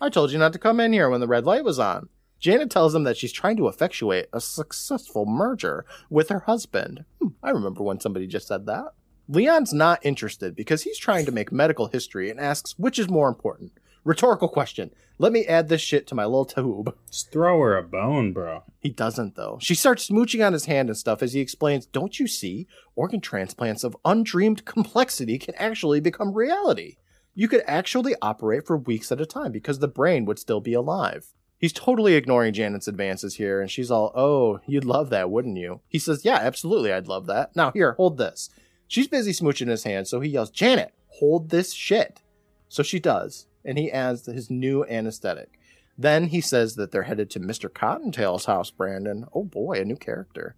[0.00, 2.08] I told you not to come in here when the red light was on.
[2.38, 7.04] Janet tells him that she's trying to effectuate a successful merger with her husband.
[7.20, 8.92] Hmm, I remember when somebody just said that.
[9.28, 13.28] Leon's not interested because he's trying to make medical history and asks which is more
[13.28, 13.72] important.
[14.04, 14.90] Rhetorical question.
[15.16, 16.94] Let me add this shit to my little tube.
[17.10, 18.64] Just throw her a bone, bro.
[18.80, 19.58] He doesn't, though.
[19.60, 22.66] She starts smooching on his hand and stuff as he explains Don't you see?
[22.96, 26.96] Organ transplants of undreamed complexity can actually become reality.
[27.34, 30.74] You could actually operate for weeks at a time because the brain would still be
[30.74, 31.32] alive.
[31.58, 35.80] He's totally ignoring Janet's advances here, and she's all, Oh, you'd love that, wouldn't you?
[35.88, 37.56] He says, Yeah, absolutely, I'd love that.
[37.56, 38.50] Now, here, hold this.
[38.86, 42.20] She's busy smooching his hand, so he yells, Janet, hold this shit.
[42.68, 45.58] So she does, and he adds his new anesthetic.
[45.96, 47.68] Then he says that they're headed to Mr.
[47.72, 49.26] Cottontail's house, Brandon.
[49.32, 50.56] Oh boy, a new character.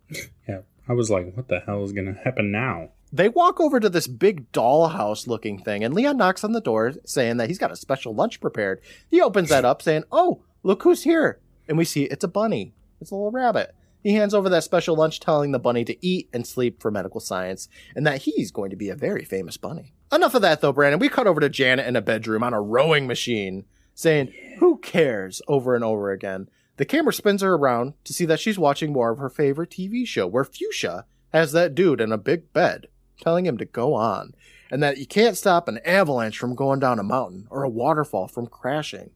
[0.49, 2.91] Yeah, I was like, what the hell is going to happen now?
[3.13, 6.93] They walk over to this big dollhouse looking thing, and Leon knocks on the door
[7.05, 8.81] saying that he's got a special lunch prepared.
[9.11, 11.41] He opens that up saying, Oh, look who's here.
[11.69, 12.75] And we see it's a bunny.
[13.01, 13.75] It's a little rabbit.
[14.03, 17.21] He hands over that special lunch, telling the bunny to eat and sleep for medical
[17.21, 19.95] science, and that he's going to be a very famous bunny.
[20.13, 21.01] Enough of that, though, Brandon.
[21.01, 23.65] We cut over to Janet in a bedroom on a rowing machine,
[23.95, 25.43] saying, Who cares?
[25.49, 26.49] over and over again.
[26.77, 30.07] The camera spins her around to see that she's watching more of her favorite TV
[30.07, 32.87] show, where Fuchsia has that dude in a big bed,
[33.21, 34.35] telling him to go on,
[34.71, 38.29] and that you can't stop an avalanche from going down a mountain or a waterfall
[38.29, 39.11] from crashing.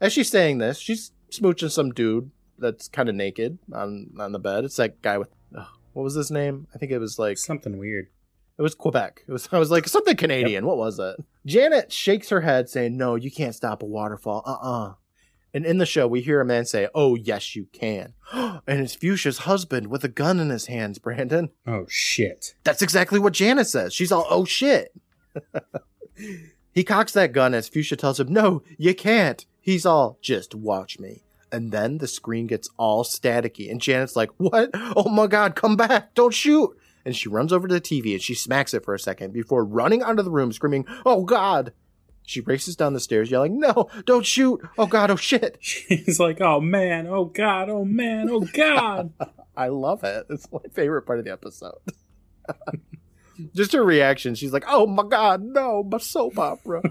[0.00, 4.38] As she's saying this, she's smooching some dude that's kind of naked on on the
[4.38, 4.64] bed.
[4.64, 5.28] It's that guy with
[5.92, 6.66] what was his name?
[6.74, 8.08] I think it was like Something weird.
[8.58, 9.24] It was Quebec.
[9.26, 10.66] It was I was like something Canadian.
[10.66, 11.16] What was it?
[11.46, 14.42] Janet shakes her head, saying, "No, you can't stop a waterfall.
[14.46, 14.94] Uh uh
[15.54, 18.94] And in the show, we hear a man say, "Oh yes, you can." and it's
[18.94, 20.98] Fuchsia's husband with a gun in his hands.
[20.98, 21.50] Brandon.
[21.66, 22.54] Oh shit.
[22.64, 23.92] That's exactly what Janet says.
[23.92, 24.94] She's all, "Oh shit."
[26.72, 30.98] he cocks that gun as Fuchsia tells him, "No, you can't." He's all, "Just watch
[30.98, 34.70] me." And then the screen gets all staticky, and Janet's like, "What?
[34.74, 36.14] Oh my god, come back!
[36.14, 36.70] Don't shoot!"
[37.04, 39.64] And she runs over to the TV and she smacks it for a second before
[39.64, 41.72] running out of the room, screaming, "Oh god!"
[42.24, 43.88] She races down the stairs, yelling, "No!
[44.06, 44.60] Don't shoot!
[44.78, 45.10] Oh god!
[45.10, 49.12] Oh shit!" She's like, oh man, oh god, oh man, oh god.
[49.56, 50.26] I love it.
[50.30, 51.78] It's my favorite part of the episode.
[53.54, 54.34] Just her reaction.
[54.34, 56.82] She's like, oh my god, no, my soap opera.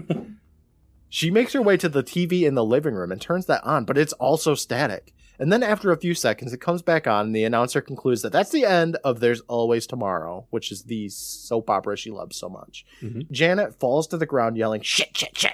[1.14, 3.84] She makes her way to the TV in the living room and turns that on,
[3.84, 5.12] but it's also static.
[5.38, 8.32] And then after a few seconds, it comes back on, and the announcer concludes that
[8.32, 12.48] that's the end of There's Always Tomorrow, which is the soap opera she loves so
[12.48, 12.86] much.
[13.02, 13.30] Mhm.
[13.30, 15.52] Janet falls to the ground yelling, shit, shit, shit.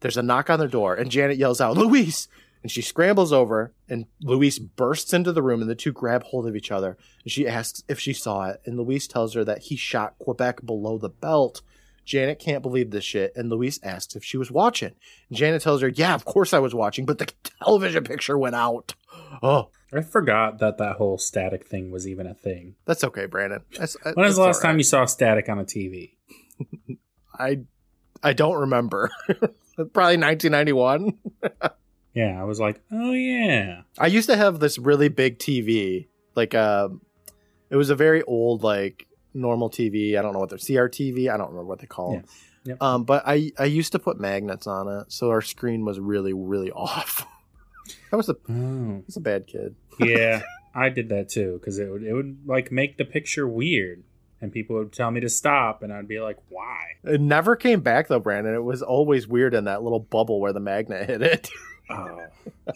[0.00, 2.26] There's a knock on the door, and Janet yells out, Louise!
[2.64, 6.48] And she scrambles over, and Louise bursts into the room, and the two grab hold
[6.48, 6.98] of each other.
[7.22, 10.66] And she asks if she saw it, and Louise tells her that he shot Quebec
[10.66, 11.62] below the belt.
[12.10, 14.96] Janet can't believe this shit, and Louise asks if she was watching.
[15.30, 18.94] Janet tells her, Yeah, of course I was watching, but the television picture went out.
[19.42, 22.74] Oh, I forgot that that whole static thing was even a thing.
[22.84, 23.62] that's okay, Brandon.
[23.78, 26.16] That's, When was the last time you saw static on a TV?
[27.38, 27.60] I
[28.22, 29.10] I don't remember.
[29.28, 31.18] Probably 1991.
[32.12, 33.82] Yeah, I was like, oh yeah.
[33.96, 36.08] I used to have this really big TV.
[36.34, 37.02] Like um
[37.70, 40.18] it was a very old like normal TV.
[40.18, 41.32] I don't know what they're CRTV.
[41.32, 42.24] I don't remember what they call them.
[42.64, 42.82] Yep.
[42.82, 46.32] Um but I I used to put magnets on it so our screen was really
[46.32, 47.26] really off.
[48.12, 49.74] I was a Oh, was a bad kid.
[49.98, 50.42] yeah.
[50.74, 54.04] I did that too because it would it would like make the picture weird,
[54.40, 56.76] and people would tell me to stop, and I'd be like, why?
[57.02, 58.54] It never came back though, Brandon.
[58.54, 61.50] It was always weird in that little bubble where the magnet hit it.
[61.90, 62.20] Oh,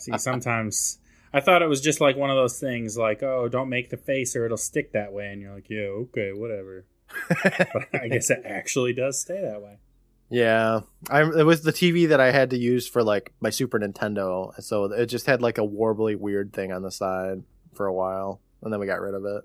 [0.01, 0.99] see, sometimes
[1.35, 3.97] I thought it was just like one of those things, like, oh, don't make the
[3.97, 6.87] face or it'll stick that way, and you're like, yeah, okay, whatever.
[7.29, 9.79] But I guess it actually does stay that way.
[10.31, 13.81] Yeah, I it was the TV that I had to use for like my Super
[13.81, 17.42] Nintendo, so it just had like a warbly weird thing on the side
[17.75, 19.42] for a while, and then we got rid of it.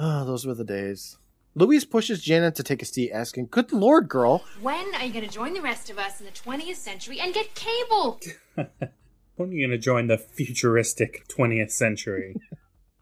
[0.00, 1.16] Oh, those were the days.
[1.54, 5.26] Louise pushes Janet to take a seat, asking, "Good Lord, girl, When are you going
[5.26, 8.20] to join the rest of us in the 20th century and get cable?
[9.40, 12.36] When are you going to join the futuristic 20th century?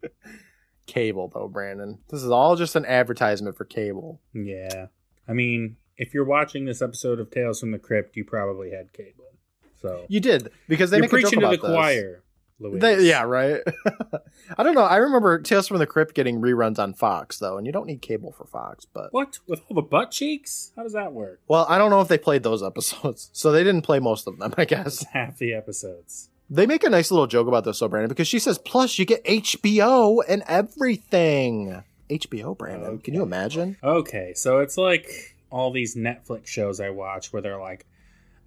[0.85, 1.99] cable though, Brandon.
[2.09, 4.87] This is all just an advertisement for cable." yeah.
[5.27, 8.93] I mean, if you're watching this episode of Tales from the Crypt, you probably had
[8.93, 9.25] cable.
[9.81, 11.75] So You did because they you're make a joke preaching to about the this.
[11.75, 12.23] choir,
[12.59, 12.81] Louise.
[12.81, 13.61] They, yeah, right.
[14.57, 14.81] I don't know.
[14.83, 18.01] I remember Tales from the Crypt getting reruns on Fox though, and you don't need
[18.01, 19.39] cable for Fox, but What?
[19.47, 20.71] With all the butt cheeks?
[20.75, 21.39] How does that work?
[21.47, 24.37] well, I don't know if they played those episodes, so they didn't play most of
[24.39, 24.53] them.
[24.57, 26.29] I guess Half the episodes.
[26.49, 29.05] they make a nice little joke about this, though, Brandon, because she says, "Plus, you
[29.05, 32.97] get HBO and everything." HBO, Brandon.
[32.97, 33.77] Can you imagine?
[33.83, 37.85] Okay, so it's like all these Netflix shows I watch where they're like,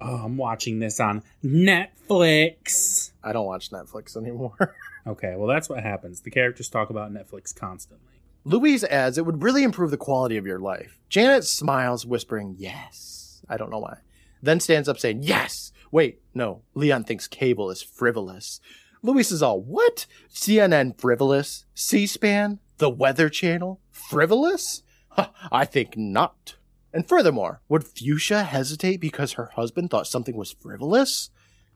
[0.03, 3.13] oh, I'm watching this on Netflix.
[3.23, 4.75] I don't watch Netflix anymore.
[5.05, 6.21] Okay, well, that's what happens.
[6.21, 8.21] The characters talk about Netflix constantly.
[8.45, 13.43] Louise adds, "It would really improve the quality of your life." Janet smiles, whispering, "Yes."
[13.49, 13.99] I don't know why.
[14.41, 16.63] Then stands up, saying, "Yes." Wait, no.
[16.75, 18.61] Leon thinks cable is frivolous.
[19.03, 20.07] Louise is all, "What?
[20.33, 21.65] CNN frivolous?
[21.75, 22.61] C-SPAN?
[22.79, 24.85] The Weather Channel frivolous?
[25.09, 26.55] Huh, I think not."
[26.93, 31.31] And furthermore, would Fuchsia hesitate because her husband thought something was frivolous?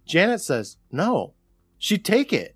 [0.06, 1.34] Janet says, "No."
[1.78, 2.54] She'd take it.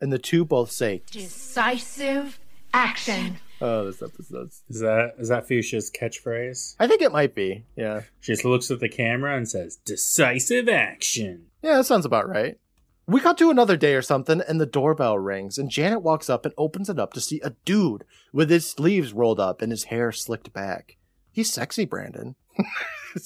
[0.00, 2.40] And the two both say, Decisive
[2.74, 3.38] action.
[3.60, 6.74] "Oh, this episode's." Is that is that Fuchsia's catchphrase?
[6.80, 7.64] I think it might be.
[7.76, 8.02] Yeah.
[8.20, 12.58] She just looks at the camera and says, "Decisive action." Yeah, that sounds about right.
[13.06, 16.44] We cut to another day or something, and the doorbell rings, and Janet walks up
[16.44, 19.84] and opens it up to see a dude with his sleeves rolled up and his
[19.84, 20.96] hair slicked back.
[21.32, 22.36] He's sexy, Brandon.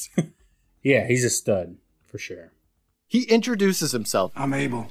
[0.83, 2.53] Yeah, he's a stud for sure.
[3.09, 4.87] He introduces himself, I'm Abel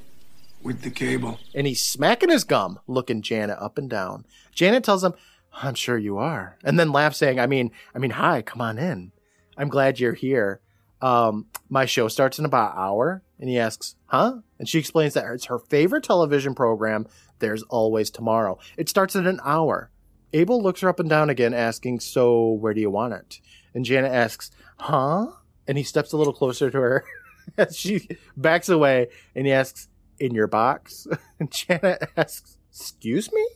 [0.62, 1.40] with the cable.
[1.54, 4.26] and he's smacking his gum, looking Janet up and down.
[4.54, 5.14] Janet tells him,
[5.54, 8.78] "I'm sure you are," and then laughs, saying, "I mean, I mean, hi, come on
[8.78, 9.12] in.
[9.58, 10.60] I'm glad you're here.
[11.02, 15.14] Um, my show starts in about an hour." And he asks, "Huh?" And she explains
[15.14, 17.08] that it's her favorite television program.
[17.40, 18.60] There's always tomorrow.
[18.78, 19.92] It starts at an hour.
[20.36, 23.40] Abel looks her up and down again, asking, "So where do you want it?"
[23.74, 25.32] And Janet asks, "Huh?"
[25.68, 27.06] And he steps a little closer to her.
[27.58, 29.88] as she backs away, and he asks,
[30.20, 31.08] "In your box?"
[31.40, 33.48] And Janet asks, "Excuse me?"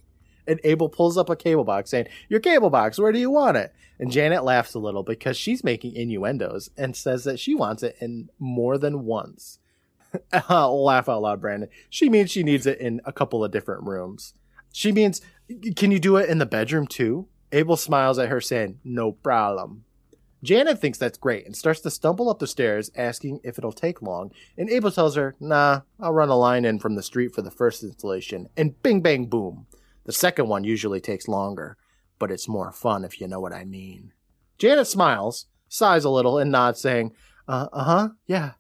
[0.48, 2.98] And Abel pulls up a cable box, saying, "Your cable box.
[2.98, 6.96] Where do you want it?" And Janet laughs a little because she's making innuendos and
[6.96, 9.60] says that she wants it in more than once.
[10.50, 11.70] Laugh out loud, Brandon.
[11.90, 14.34] She means she needs it in a couple of different rooms.
[14.72, 15.22] She means,
[15.76, 17.28] can you do it in the bedroom too?
[17.52, 19.86] Abel smiles at her, saying, "No problem."
[20.42, 24.02] Janet thinks that's great and starts to stumble up the stairs, asking if it'll take
[24.02, 24.32] long.
[24.58, 27.52] And Abel tells her, Nah, I'll run a line in from the street for the
[27.52, 28.48] first installation.
[28.56, 29.68] And bing, bang, boom.
[30.06, 31.78] The second one usually takes longer,
[32.20, 34.14] but it's more fun if you know what I mean.
[34.58, 37.14] Janet smiles, sighs a little, and nods, saying,
[37.48, 38.54] Uh huh, yeah.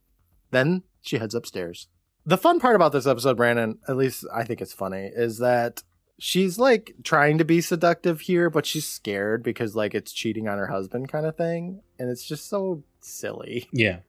[0.52, 1.88] Then she heads upstairs.
[2.25, 5.84] The fun part about this episode, Brandon, at least I think it's funny, is that
[6.19, 10.58] she's like trying to be seductive here, but she's scared because like it's cheating on
[10.58, 11.82] her husband kind of thing.
[11.97, 13.67] And it's just so silly.
[13.73, 13.99] Yeah.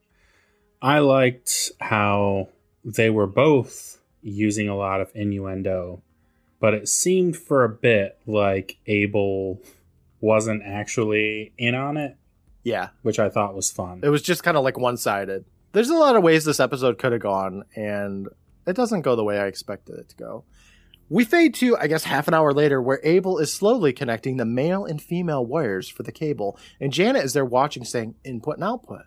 [0.83, 2.49] I liked how
[2.85, 6.03] they were both using a lot of innuendo,
[6.59, 9.61] but it seemed for a bit like Abel
[10.21, 12.17] wasn't actually in on it,
[12.65, 12.89] Yeah.
[13.03, 14.01] which I thought was fun.
[14.03, 15.45] It was just kind of like one sided.
[15.73, 18.29] There's a lot of ways this episode could have gone, and
[18.67, 20.45] it doesn't go the way I expected it to go.
[21.13, 24.45] We fade to, I guess, half an hour later, where Abel is slowly connecting the
[24.45, 28.65] male and female wires for the cable, and Janet is there watching, saying input and
[28.65, 29.03] output.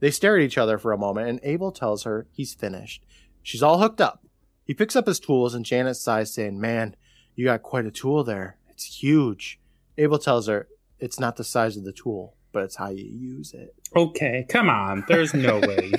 [0.00, 3.06] They stare at each other for a moment, and Abel tells her he's finished.
[3.40, 4.26] She's all hooked up.
[4.64, 6.96] He picks up his tools, and Janet sighs, saying, Man,
[7.36, 8.58] you got quite a tool there.
[8.70, 9.60] It's huge.
[9.96, 10.66] Abel tells her
[10.98, 13.76] it's not the size of the tool, but it's how you use it.
[13.94, 15.04] Okay, come on.
[15.06, 15.92] There's no way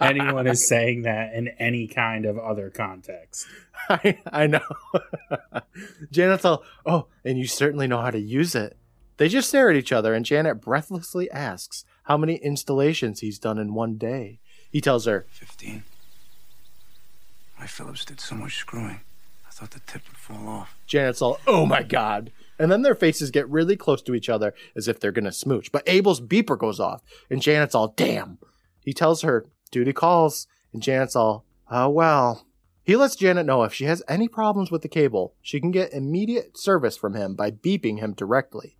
[0.00, 3.46] anyone is saying that in any kind of other context.
[3.88, 4.60] I, I know.
[6.10, 8.76] Janet's all, oh, and you certainly know how to use it.
[9.16, 13.58] They just stare at each other, and Janet breathlessly asks how many installations he's done
[13.58, 14.40] in one day.
[14.70, 15.84] He tells her, 15.
[17.58, 19.00] My Phillips did so much screwing.
[19.46, 20.76] I thought the tip would fall off.
[20.86, 22.32] Janet's all, oh my god.
[22.58, 25.70] And then their faces get really close to each other as if they're gonna smooch.
[25.70, 28.38] But Abel's beeper goes off, and Janet's all, damn.
[28.84, 32.46] He tells her, duty calls, and Janet's all, oh well.
[32.84, 35.92] He lets Janet know if she has any problems with the cable, she can get
[35.92, 38.76] immediate service from him by beeping him directly,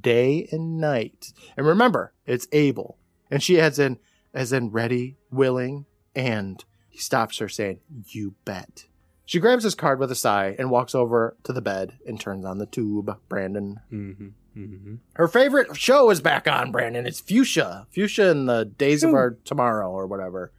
[0.00, 1.32] day and night.
[1.56, 2.98] And remember, it's able.
[3.30, 3.98] And she adds in,
[4.32, 8.86] as in ready, willing, and he stops her saying, You bet.
[9.24, 12.44] She grabs his card with a sigh and walks over to the bed and turns
[12.44, 13.18] on the tube.
[13.28, 13.80] Brandon.
[13.92, 14.28] Mm-hmm.
[14.56, 14.94] Mm-hmm.
[15.14, 17.06] Her favorite show is back on, Brandon.
[17.06, 17.86] It's Fuchsia.
[17.90, 20.52] Fuchsia in the Days of Our Tomorrow or whatever.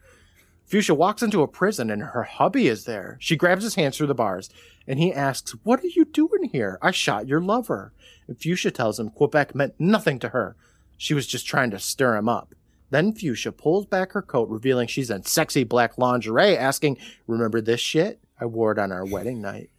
[0.65, 3.17] Fuchsia walks into a prison and her hubby is there.
[3.19, 4.49] She grabs his hands through the bars
[4.85, 6.77] and he asks, What are you doing here?
[6.81, 7.93] I shot your lover.
[8.27, 10.55] And Fuchsia tells him Quebec meant nothing to her.
[10.97, 12.53] She was just trying to stir him up.
[12.89, 17.81] Then Fuchsia pulls back her coat, revealing she's in sexy black lingerie, asking, Remember this
[17.81, 18.19] shit?
[18.39, 19.69] I wore it on our wedding night.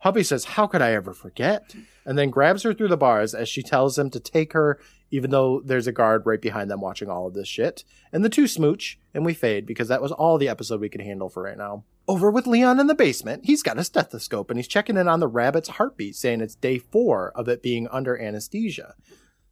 [0.00, 1.74] Hubby says, How could I ever forget?
[2.04, 4.78] And then grabs her through the bars as she tells him to take her,
[5.10, 7.84] even though there's a guard right behind them watching all of this shit.
[8.12, 11.00] And the two smooch, and we fade because that was all the episode we could
[11.00, 11.84] handle for right now.
[12.06, 15.20] Over with Leon in the basement, he's got a stethoscope and he's checking in on
[15.20, 18.94] the rabbit's heartbeat, saying it's day four of it being under anesthesia.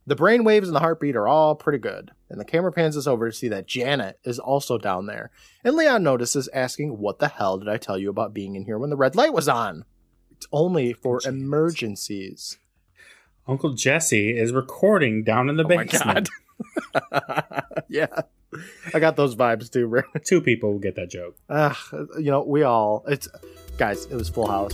[0.07, 3.07] The brain waves and the heartbeat are all pretty good, and the camera pans us
[3.07, 5.31] over to see that Janet is also down there.
[5.65, 8.79] And Leon notices, asking, What the hell did I tell you about being in here
[8.79, 9.83] when the red light was on?
[10.37, 11.41] It's only for Janet.
[11.41, 12.57] emergencies.
[13.47, 16.29] Uncle Jesse is recording down in the Oh my basement.
[17.11, 17.63] god.
[17.89, 18.07] yeah.
[18.93, 20.01] I got those vibes too, bro.
[20.23, 21.35] Two people will get that joke.
[21.49, 21.77] Ah,
[22.17, 23.27] you know, we all it's
[23.77, 24.73] guys, it was full house.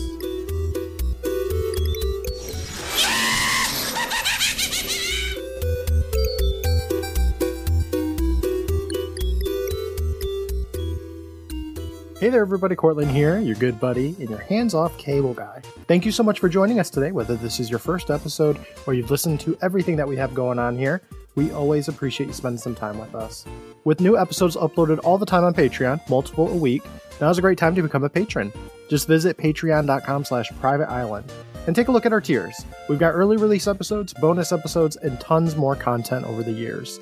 [12.24, 12.74] Hey there, everybody.
[12.74, 15.62] Courtland here, your good buddy and your hands off cable guy.
[15.90, 18.58] Thank you so much for joining us today, whether this is your first episode
[18.88, 21.02] or you've listened to everything that we have going on here.
[21.36, 23.44] We always appreciate you spending some time with us.
[23.84, 26.84] With new episodes uploaded all the time on Patreon, multiple a week,
[27.20, 28.54] now's a great time to become a patron.
[28.90, 31.30] Just visit patreon.com slash private island
[31.68, 32.56] and take a look at our tiers.
[32.88, 37.02] We've got early release episodes, bonus episodes, and tons more content over the years.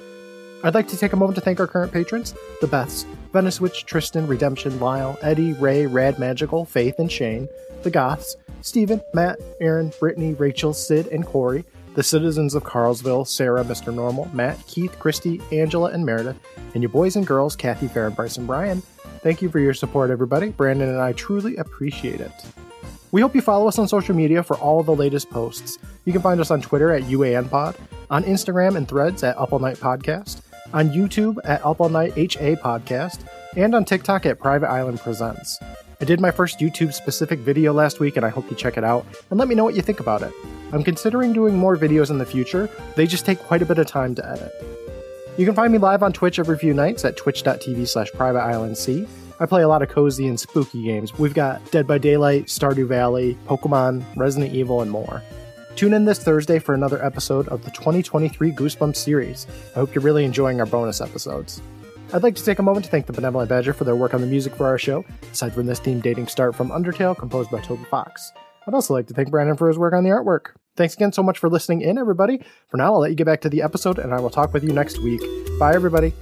[0.63, 3.86] I'd like to take a moment to thank our current patrons, the Beths, Venice Witch,
[3.86, 7.48] Tristan, Redemption, Lyle, Eddie, Ray, Rad Magical, Faith, and Shane,
[7.84, 11.63] the Goths, Stephen, Matt, Aaron, Brittany, Rachel, Sid, and Corey,
[11.96, 13.94] the citizens of Carlsville, Sarah, Mr.
[13.94, 16.38] Normal, Matt, Keith, Christy, Angela, and Meredith,
[16.74, 18.82] and your boys and girls, Kathy, Bryce, and Brian.
[19.22, 20.50] Thank you for your support, everybody.
[20.50, 22.32] Brandon and I truly appreciate it.
[23.12, 25.78] We hope you follow us on social media for all the latest posts.
[26.06, 27.76] You can find us on Twitter at UANPod,
[28.10, 30.41] on Instagram and threads at Up All Night Podcast,
[30.73, 33.19] on YouTube at Up All Night HA Podcast,
[33.55, 35.60] and on TikTok at Private Island Presents.
[35.99, 38.84] I did my first YouTube specific video last week, and I hope you check it
[38.84, 40.34] out and let me know what you think about it.
[40.71, 43.88] I'm considering doing more videos in the future, they just take quite a bit of
[43.88, 44.51] time to edit.
[45.38, 49.07] You can find me live on Twitch every few nights at twitch.tv slash privateislandc.
[49.39, 51.17] I play a lot of cozy and spooky games.
[51.17, 55.23] We've got Dead by Daylight, Stardew Valley, Pokemon, Resident Evil, and more.
[55.75, 59.47] Tune in this Thursday for another episode of the 2023 Goosebumps series.
[59.75, 61.62] I hope you're really enjoying our bonus episodes.
[62.13, 64.21] I'd like to take a moment to thank the Benevolent Badger for their work on
[64.21, 67.62] the music for our show, aside from this theme dating start from Undertale, composed by
[67.62, 68.31] Toby Fox.
[68.67, 70.47] I'd also like to thank Brandon for his work on the artwork.
[70.75, 72.41] Thanks again so much for listening in, everybody.
[72.67, 74.63] For now, I'll let you get back to the episode, and I will talk with
[74.63, 75.21] you next week.
[75.57, 76.13] Bye, everybody.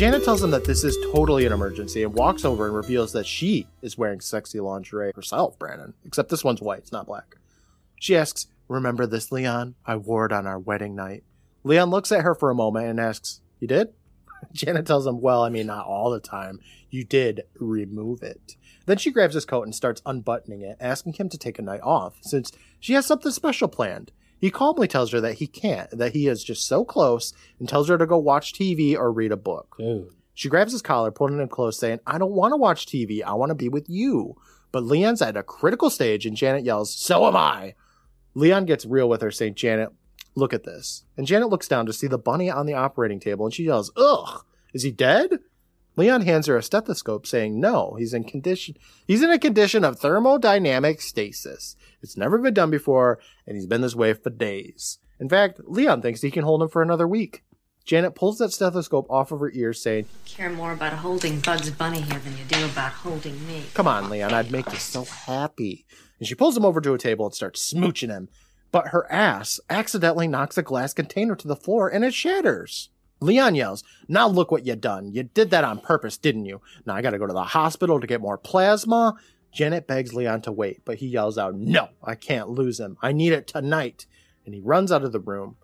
[0.00, 3.26] Janet tells him that this is totally an emergency and walks over and reveals that
[3.26, 5.92] she is wearing sexy lingerie herself, Brandon.
[6.06, 7.36] Except this one's white, it's not black.
[8.00, 9.74] She asks, Remember this, Leon?
[9.84, 11.22] I wore it on our wedding night.
[11.64, 13.92] Leon looks at her for a moment and asks, You did?
[14.54, 16.60] Janet tells him, Well, I mean, not all the time.
[16.88, 18.56] You did remove it.
[18.86, 21.82] Then she grabs his coat and starts unbuttoning it, asking him to take a night
[21.82, 24.12] off, since she has something special planned.
[24.40, 27.88] He calmly tells her that he can't, that he is just so close, and tells
[27.88, 29.76] her to go watch TV or read a book.
[29.78, 30.08] Dude.
[30.32, 33.22] She grabs his collar, pulling him close, saying, I don't want to watch TV.
[33.22, 34.36] I want to be with you.
[34.72, 37.74] But Leon's at a critical stage, and Janet yells, So am I.
[38.34, 39.90] Leon gets real with her, saying, Janet,
[40.34, 41.04] look at this.
[41.18, 43.92] And Janet looks down to see the bunny on the operating table, and she yells,
[43.96, 45.40] Ugh, is he dead?
[46.00, 48.74] Leon hands her a stethoscope, saying, No, he's in condition
[49.06, 51.76] he's in a condition of thermodynamic stasis.
[52.00, 54.98] It's never been done before, and he's been this way for days.
[55.20, 57.44] In fact, Leon thinks he can hold him for another week.
[57.84, 62.00] Janet pulls that stethoscope off of her ear, saying, Care more about holding Bugs Bunny
[62.00, 63.64] here than you do about holding me.
[63.74, 65.84] Come on, Leon, I'd make you so happy.
[66.18, 68.30] And she pulls him over to a table and starts smooching him.
[68.72, 72.88] But her ass accidentally knocks a glass container to the floor and it shatters.
[73.20, 75.12] Leon yells, Now look what you done.
[75.12, 76.60] You did that on purpose, didn't you?
[76.86, 79.16] Now I gotta go to the hospital to get more plasma.
[79.52, 82.96] Janet begs Leon to wait, but he yells out, No, I can't lose him.
[83.02, 84.06] I need it tonight.
[84.46, 85.56] And he runs out of the room.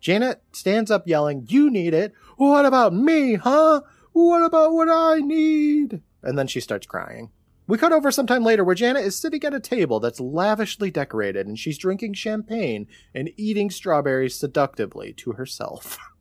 [0.00, 2.12] Janet stands up yelling, You need it.
[2.36, 3.82] What about me, huh?
[4.12, 6.02] What about what I need?
[6.22, 7.30] And then she starts crying.
[7.66, 11.46] We cut over sometime later where Janet is sitting at a table that's lavishly decorated
[11.46, 15.98] and she's drinking champagne and eating strawberries seductively to herself.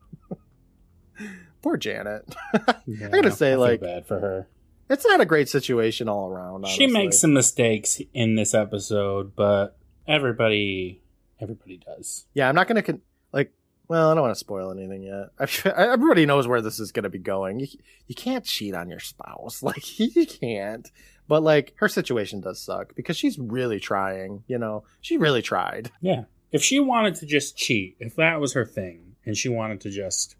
[1.62, 2.34] Poor Janet.
[2.86, 4.48] Yeah, I gotta say, feel like, bad for her.
[4.90, 6.68] it's not a great situation all around.
[6.68, 11.02] She makes some mistakes in this episode, but everybody,
[11.40, 12.26] everybody does.
[12.34, 13.54] Yeah, I'm not gonna con- like.
[13.88, 15.30] Well, I don't want to spoil anything yet.
[15.76, 17.60] Everybody knows where this is gonna be going.
[17.60, 17.68] You,
[18.08, 20.90] you can't cheat on your spouse, like you can't.
[21.28, 24.44] But like, her situation does suck because she's really trying.
[24.48, 25.92] You know, she really tried.
[26.02, 26.24] Yeah.
[26.52, 29.90] If she wanted to just cheat, if that was her thing, and she wanted to
[29.90, 30.36] just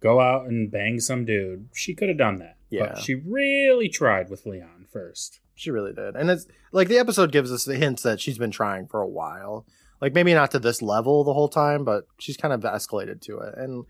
[0.00, 2.56] go out and bang some dude, she could have done that.
[2.70, 2.94] Yeah.
[2.94, 5.40] But she really tried with Leon first.
[5.54, 6.16] She really did.
[6.16, 9.08] And it's like the episode gives us the hints that she's been trying for a
[9.08, 9.66] while.
[10.00, 13.38] Like maybe not to this level the whole time, but she's kind of escalated to
[13.38, 13.54] it.
[13.56, 13.86] And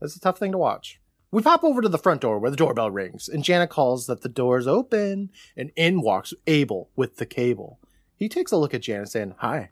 [0.00, 1.00] it's a tough thing to watch.
[1.32, 4.20] We pop over to the front door where the doorbell rings, and Janet calls that
[4.20, 7.80] the door's open, and in walks Abel with the cable.
[8.14, 9.70] He takes a look at Janet saying, Hi.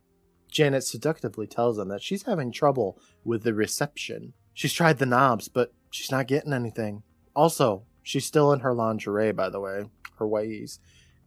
[0.51, 4.33] Janet seductively tells him that she's having trouble with the reception.
[4.55, 7.03] She's tried the knobs, but she's not getting anything.
[7.35, 9.85] Also, she's still in her lingerie, by the way,
[10.18, 10.79] her whiteys.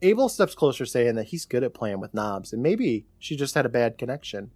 [0.01, 3.55] Abel steps closer, saying that he's good at playing with knobs, and maybe she just
[3.55, 4.51] had a bad connection.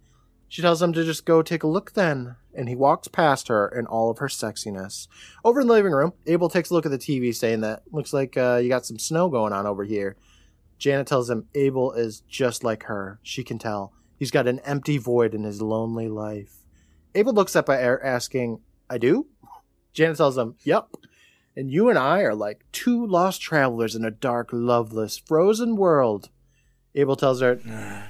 [0.48, 3.68] She tells him to just go take a look then, and he walks past her
[3.68, 5.06] in all of her sexiness.
[5.44, 8.12] Over in the living room, Abel takes a look at the TV, saying that looks
[8.12, 10.16] like uh, you got some snow going on over here.
[10.76, 13.20] Janet tells him Abel is just like her.
[13.22, 13.92] She can tell.
[14.16, 16.64] He's got an empty void in his lonely life.
[17.14, 18.60] Abel looks up at her, asking,
[18.90, 19.26] I do?
[19.94, 20.88] Janet tells him, Yep.
[21.56, 26.28] And you and I are like two lost travelers in a dark, loveless, frozen world.
[26.94, 28.02] Abel tells her, Nah.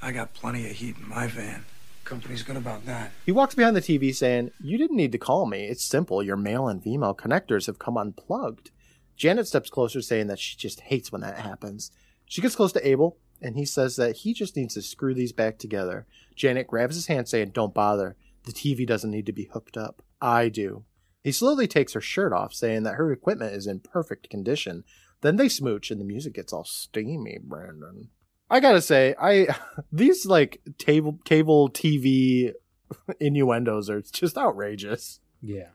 [0.00, 1.64] I got plenty of heat in my van.
[2.04, 3.12] Company's good about that.
[3.26, 5.66] He walks behind the TV saying, You didn't need to call me.
[5.66, 6.22] It's simple.
[6.22, 8.70] Your male and female connectors have come unplugged.
[9.16, 11.90] Janet steps closer, saying that she just hates when that happens.
[12.24, 15.32] She gets close to Abel, and he says that he just needs to screw these
[15.32, 16.06] back together.
[16.36, 18.16] Janet grabs his hand, saying, Don't bother.
[18.48, 20.02] The TV doesn't need to be hooked up.
[20.22, 20.84] I do.
[21.22, 24.84] He slowly takes her shirt off, saying that her equipment is in perfect condition.
[25.20, 28.08] Then they smooch, and the music gets all steamy, Brandon.
[28.48, 29.54] I gotta say, I
[29.92, 32.54] these like table cable TV
[33.20, 35.20] innuendos are just outrageous.
[35.42, 35.68] Yeah.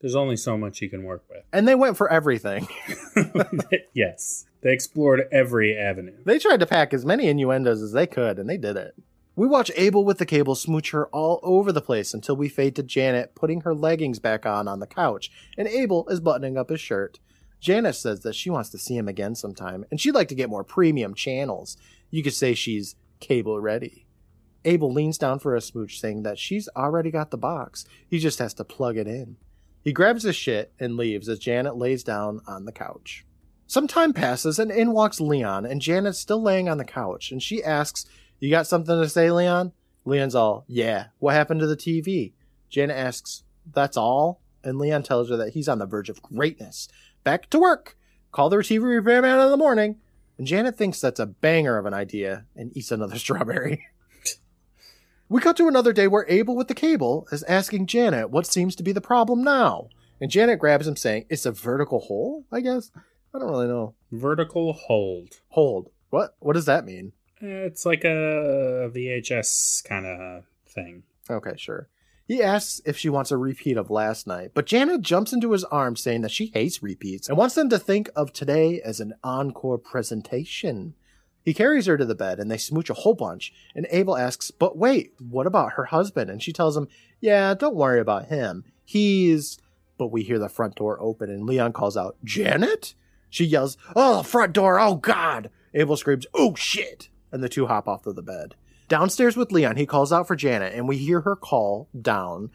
[0.00, 1.44] There's only so much you can work with.
[1.52, 2.66] And they went for everything.
[3.92, 4.44] yes.
[4.62, 6.16] They explored every avenue.
[6.24, 8.94] They tried to pack as many innuendos as they could, and they did it.
[9.38, 12.74] We watch Abel with the cable smooch her all over the place until we fade
[12.74, 16.70] to Janet putting her leggings back on on the couch, and Abel is buttoning up
[16.70, 17.20] his shirt.
[17.60, 20.50] Janet says that she wants to see him again sometime, and she'd like to get
[20.50, 21.76] more premium channels.
[22.10, 24.08] You could say she's cable ready.
[24.64, 27.84] Abel leans down for a smooch, saying that she's already got the box.
[28.08, 29.36] He just has to plug it in.
[29.84, 33.24] He grabs his shit and leaves as Janet lays down on the couch.
[33.68, 37.40] Some time passes and in walks Leon, and Janet's still laying on the couch, and
[37.40, 38.04] she asks,
[38.40, 39.72] You got something to say, Leon?
[40.04, 42.32] Leon's all, Yeah, what happened to the TV?
[42.70, 44.40] Janet asks, That's all?
[44.64, 46.88] And Leon tells her that he's on the verge of greatness.
[47.24, 47.96] Back to work!
[48.32, 49.96] Call the TV repairman in the morning.
[50.36, 53.86] And Janet thinks that's a banger of an idea and eats another strawberry.
[55.28, 58.76] we cut to another day where Abel with the cable is asking Janet what seems
[58.76, 59.88] to be the problem now.
[60.20, 62.90] And Janet grabs him saying, It's a vertical hole, I guess?
[63.34, 63.94] I don't really know.
[64.10, 65.40] Vertical hold.
[65.50, 65.90] Hold.
[66.10, 66.36] What?
[66.38, 67.12] What does that mean?
[67.42, 71.04] Eh, it's like a VHS kind of thing.
[71.30, 71.88] Okay, sure.
[72.26, 75.64] He asks if she wants a repeat of last night, but Janet jumps into his
[75.64, 79.14] arms saying that she hates repeats and wants them to think of today as an
[79.24, 80.94] encore presentation.
[81.42, 84.50] He carries her to the bed and they smooch a whole bunch, and Abel asks,
[84.50, 86.28] But wait, what about her husband?
[86.28, 86.88] And she tells him,
[87.20, 88.64] Yeah, don't worry about him.
[88.84, 89.58] He's.
[89.96, 92.94] But we hear the front door open and Leon calls out, Janet?
[93.30, 95.48] She yells, Oh, the front door, oh God!
[95.72, 97.08] Abel screams, Oh shit!
[97.30, 98.54] And the two hop off of the bed.
[98.88, 102.50] Downstairs with Leon, he calls out for Janet, and we hear her call down.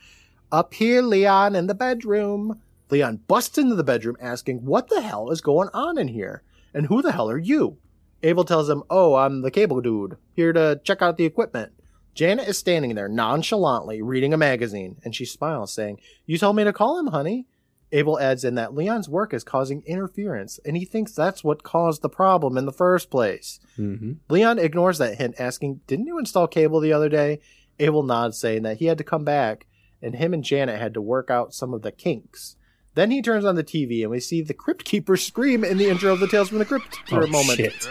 [0.52, 2.60] Up here, Leon, in the bedroom.
[2.90, 6.42] Leon busts into the bedroom asking, What the hell is going on in here?
[6.74, 7.78] And who the hell are you?
[8.24, 11.74] Abel tells him, Oh, I'm the cable dude, here to check out the equipment.
[12.16, 16.64] Janet is standing there nonchalantly reading a magazine, and she smiles, saying, You told me
[16.64, 17.48] to call him, honey.
[17.94, 22.02] Abel adds in that Leon's work is causing interference, and he thinks that's what caused
[22.02, 23.60] the problem in the first place.
[23.78, 24.14] Mm-hmm.
[24.30, 27.40] Leon ignores that hint, asking, Didn't you install cable the other day?
[27.78, 29.68] Abel nods, saying that he had to come back,
[30.02, 32.56] and him and Janet had to work out some of the kinks.
[32.96, 35.90] Then he turns on the TV, and we see the Crypt Keeper scream in the
[35.90, 37.58] intro of the Tales from the Crypt for Oh, a moment.
[37.58, 37.90] shit.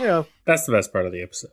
[0.00, 1.50] Yeah, That's the best part of the episode.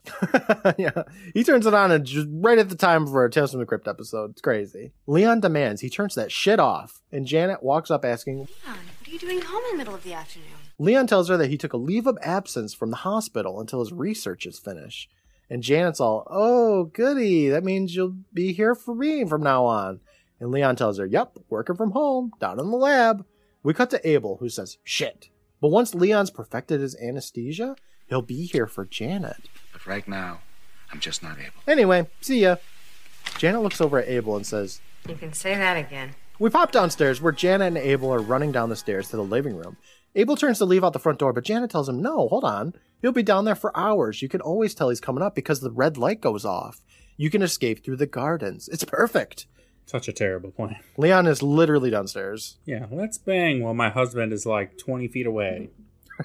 [0.78, 1.04] yeah.
[1.34, 3.66] He turns it on and just right at the time for a Tales from the
[3.66, 4.32] Crypt episode.
[4.32, 4.92] It's crazy.
[5.08, 8.48] Leon demands he turns that shit off, and Janet walks up asking, Leon,
[9.00, 10.48] what are you doing home in the middle of the afternoon?
[10.80, 13.92] Leon tells her that he took a leave of absence from the hospital until his
[13.94, 15.10] research is finished.
[15.50, 17.50] And Janet's all, oh, goody.
[17.50, 20.00] That means you'll be here for me from now on.
[20.40, 23.26] And Leon tells her, yep, working from home, down in the lab.
[23.64, 25.30] We cut to Abel, who says, shit.
[25.62, 27.76] But once Leon's perfected his anesthesia,
[28.08, 29.48] he'll be here for Janet.
[29.72, 30.40] But right now,
[30.92, 31.62] I'm just not able.
[31.68, 32.58] Anyway, see ya.
[33.38, 36.12] Janet looks over at Abel and says, You can say that again.
[36.38, 39.56] we pop downstairs where Janet and Abel are running down the stairs to the living
[39.56, 39.78] room.
[40.16, 42.74] Abel turns to leave out the front door, but Janet tells him, No, hold on.
[43.02, 44.22] He'll be down there for hours.
[44.22, 46.82] You can always tell he's coming up because the red light goes off.
[47.18, 48.68] You can escape through the gardens.
[48.70, 49.48] It's perfect.
[49.86, 50.78] Such a terrible plan.
[50.98, 52.58] Leon is literally downstairs.
[52.66, 55.70] Yeah, let's bang while my husband is like 20 feet away,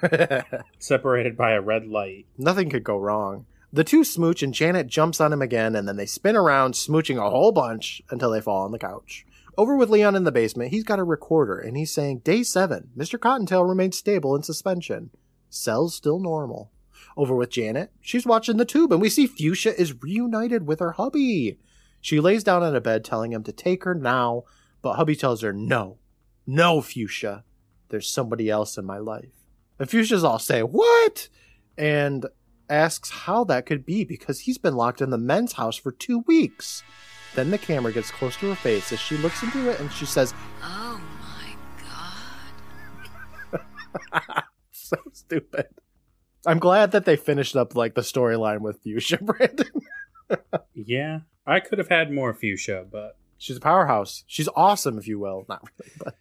[0.79, 2.27] separated by a red light.
[2.39, 3.47] Nothing could go wrong.
[3.73, 7.19] The two smooch and Janet jumps on him again, and then they spin around, smooching
[7.19, 9.27] a whole bunch until they fall on the couch.
[9.57, 12.91] Over with Leon in the basement, he's got a recorder and he's saying, Day 7,
[12.97, 13.21] Mr.
[13.21, 15.11] Cottontail remains stable in suspension.
[15.51, 16.71] Cells still normal.
[17.17, 20.93] Over with Janet, she's watching the tube and we see Fuchsia is reunited with her
[20.93, 21.59] hubby.
[22.01, 24.45] She lays down on a bed telling him to take her now,
[24.83, 25.99] but hubby tells her, No,
[26.47, 27.45] no, Fuchsia.
[27.89, 29.31] There's somebody else in my life.
[29.79, 31.29] And Fuchsia's all say, What?
[31.77, 32.27] And
[32.69, 36.21] asks how that could be because he's been locked in the men's house for two
[36.21, 36.83] weeks.
[37.35, 40.07] Then the camera gets close to her face as she looks into it and she
[40.07, 41.01] says, Oh
[43.53, 43.61] my
[44.23, 44.43] god.
[44.73, 45.67] so stupid.
[46.47, 49.69] I'm glad that they finished up like the storyline with Fuchsia, Brandon.
[50.75, 51.21] Yeah,
[51.51, 54.23] I could have had more fuchsia, but She's a powerhouse.
[54.27, 55.47] She's awesome, if you will.
[55.49, 56.15] Not really, but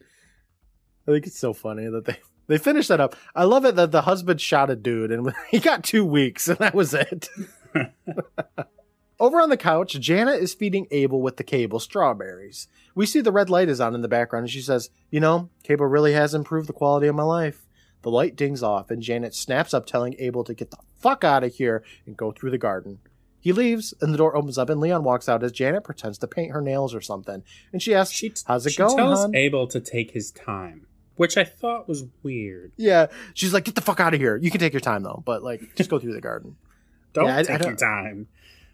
[1.06, 2.18] I think it's so funny that they
[2.48, 3.16] they finished that up.
[3.36, 6.58] I love it that the husband shot a dude and he got two weeks and
[6.60, 7.30] that was it.
[9.20, 12.70] Over on the couch, Janet is feeding Abel with the cable strawberries.
[12.96, 15.50] We see the red light is on in the background and she says, You know,
[15.62, 17.68] cable really has improved the quality of my life.
[18.02, 21.44] The light dings off and Janet snaps up, telling Abel to get the fuck out
[21.44, 23.00] of here and go through the garden.
[23.42, 26.28] He leaves and the door opens up and Leon walks out as Janet pretends to
[26.28, 27.44] paint her nails or something.
[27.72, 29.36] And she asks, She, How's it she going, tells hon?
[29.36, 32.72] Abel to take his time, which I thought was weird.
[32.78, 33.08] Yeah.
[33.34, 34.36] She's like, Get the fuck out of here.
[34.38, 36.56] You can take your time though, but like, just go through the garden.
[37.14, 38.28] Don't Yeah, I- I take your don't- time.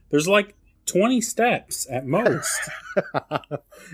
[0.10, 0.56] There's like
[0.88, 2.70] 20 steps at most.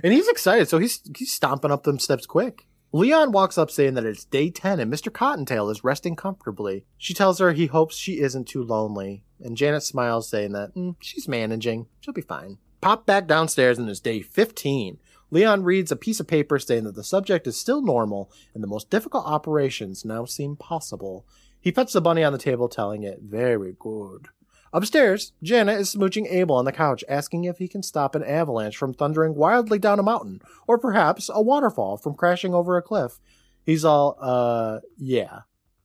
[0.04, 2.66] and he's excited, so he's he's stomping up them steps quick.
[2.94, 5.12] Leon walks up saying that it's day 10 and Mr.
[5.12, 6.84] Cottontail is resting comfortably.
[6.98, 10.98] She tells her he hopes she isn't too lonely, and Janet smiles, saying that "Mm,
[11.00, 11.88] she's managing.
[12.02, 12.58] She'll be fine.
[12.82, 14.98] Pop back downstairs and it's day 15.
[15.30, 18.68] Leon reads a piece of paper saying that the subject is still normal and the
[18.68, 21.26] most difficult operations now seem possible.
[21.62, 24.28] He puts the bunny on the table, telling it, Very good.
[24.74, 28.78] Upstairs, Janet is smooching Abel on the couch, asking if he can stop an avalanche
[28.78, 33.20] from thundering wildly down a mountain, or perhaps a waterfall from crashing over a cliff.
[33.66, 35.42] He's all, uh, yeah,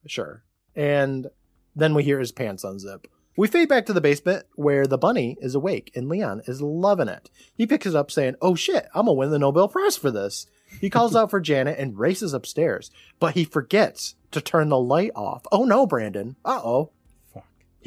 [0.07, 0.45] sure.
[0.75, 1.29] And
[1.75, 3.07] then we hear his pants unzip.
[3.37, 7.09] We fade back to the basement where the bunny is awake and Leon is loving
[7.09, 7.29] it.
[7.55, 10.47] He picks it up saying, Oh shit, I'm gonna win the Nobel Prize for this.
[10.81, 15.11] He calls out for Janet and races upstairs, but he forgets to turn the light
[15.15, 15.47] off.
[15.53, 16.37] Oh no, Brandon.
[16.47, 16.91] Uh oh.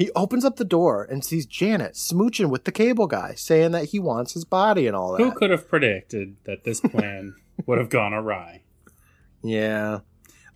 [0.00, 3.90] He opens up the door and sees Janet smooching with the cable guy, saying that
[3.90, 5.22] he wants his body and all that.
[5.22, 7.34] Who could have predicted that this plan
[7.66, 8.62] would have gone awry?
[9.42, 10.00] Yeah.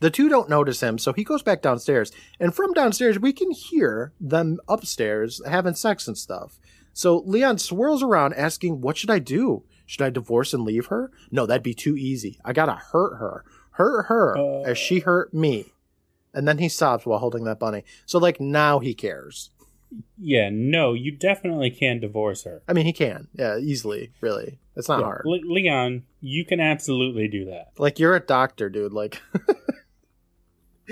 [0.01, 2.11] The two don't notice him, so he goes back downstairs.
[2.41, 6.59] And from downstairs, we can hear them upstairs having sex and stuff.
[6.95, 9.65] So Leon swirls around asking, What should I do?
[9.85, 11.11] Should I divorce and leave her?
[11.31, 12.39] No, that'd be too easy.
[12.47, 13.45] I gotta hurt her.
[13.73, 14.63] Hurt her Uh.
[14.63, 15.74] as she hurt me.
[16.35, 17.85] And then he sobs while holding that bunny.
[18.07, 19.51] So, like, now he cares.
[20.19, 22.63] Yeah, no, you definitely can divorce her.
[22.67, 23.29] I mean, he can.
[23.33, 24.59] Yeah, easily, really.
[24.77, 25.23] It's not Yeah, hard.
[25.25, 27.69] Le- Leon, you can absolutely do that.
[27.79, 29.23] like you're a doctor dude like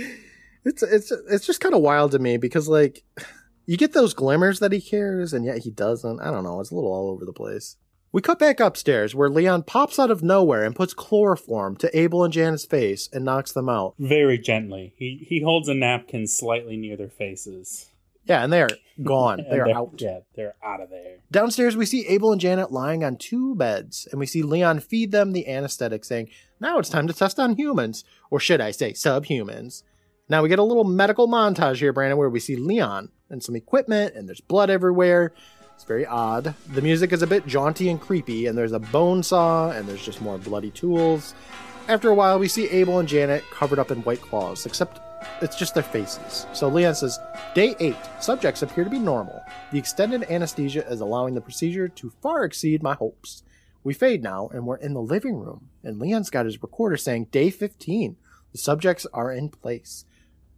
[0.64, 3.02] it's it's it's just kind of wild to me because like
[3.66, 6.70] you get those glimmers that he cares and yet he doesn't i don't know it's
[6.70, 7.76] a little all over the place
[8.12, 12.24] we cut back upstairs where leon pops out of nowhere and puts chloroform to abel
[12.24, 14.92] and janet's face and knocks them out Very gently.
[14.96, 17.90] He he holds a napkin slightly near their faces.
[18.24, 18.68] yeah and they're
[19.02, 21.16] gone they're they're- out Yeah, they're out of there.
[21.30, 25.12] Downstairs, we see Abel and Janet lying on two beds, and we see Leon feed
[25.12, 26.28] them the anesthetic, saying,
[26.60, 29.82] Now it's time to test on humans, or should I say subhumans.
[30.28, 33.56] Now we get a little medical montage here, Brandon, where we see Leon and some
[33.56, 35.32] equipment, and there's blood everywhere.
[35.82, 36.54] It's very odd.
[36.74, 40.04] The music is a bit jaunty and creepy, and there's a bone saw, and there's
[40.04, 41.34] just more bloody tools.
[41.88, 45.00] After a while, we see Abel and Janet covered up in white claws, except
[45.40, 46.46] it's just their faces.
[46.52, 47.18] So Leon says,
[47.56, 47.96] Day 8.
[48.20, 49.42] Subjects appear to be normal.
[49.72, 53.42] The extended anesthesia is allowing the procedure to far exceed my hopes.
[53.82, 57.24] We fade now, and we're in the living room, and Leon's got his recorder saying,
[57.32, 58.14] Day 15.
[58.52, 60.04] The subjects are in place.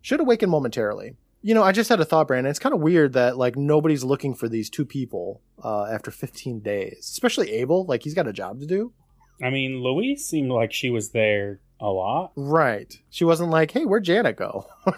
[0.03, 1.17] Should awaken momentarily.
[1.45, 2.49] You know, I just had a thought, Brandon.
[2.49, 6.61] It's kind of weird that, like, nobody's looking for these two people uh, after 15
[6.61, 7.85] days, especially Abel.
[7.85, 8.95] Like, he's got a job to do.
[9.43, 12.33] I mean, Louise seemed like she was there a lot.
[12.35, 12.99] Right.
[13.11, 14.69] She wasn't like, hey, where'd Janet go?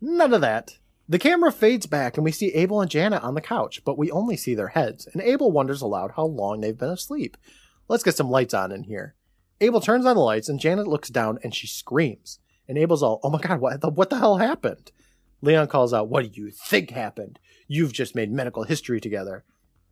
[0.00, 0.78] None of that.
[1.06, 4.10] The camera fades back and we see Abel and Janet on the couch, but we
[4.10, 7.36] only see their heads, and Abel wonders aloud how long they've been asleep.
[7.88, 9.16] Let's get some lights on in here.
[9.60, 12.38] Abel turns on the lights and Janet looks down and she screams.
[12.68, 14.92] And Abel's all, oh my god, what the, what the hell happened?
[15.40, 17.38] Leon calls out, what do you think happened?
[17.66, 19.44] You've just made medical history together.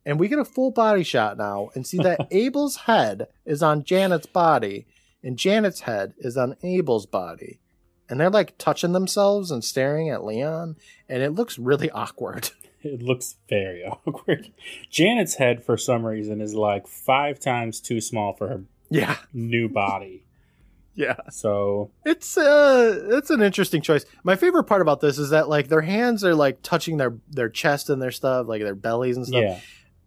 [0.05, 3.83] And we get a full body shot now and see that Abel's head is on
[3.85, 4.87] Janet's body
[5.23, 7.61] and Janet's head is on Abel's body.
[8.09, 10.77] And they're like touching themselves and staring at Leon,
[11.09, 12.51] and it looks really awkward.
[12.83, 14.53] It looks very awkward.
[14.91, 19.69] Janet's head, for some reason, is like five times too small for her Yeah, new
[19.69, 20.26] body.
[20.97, 21.17] Yeah.
[21.31, 24.05] So It's uh it's an interesting choice.
[24.25, 27.49] My favorite part about this is that like their hands are like touching their their
[27.49, 29.43] chest and their stuff, like their bellies and stuff.
[29.43, 29.61] yeah,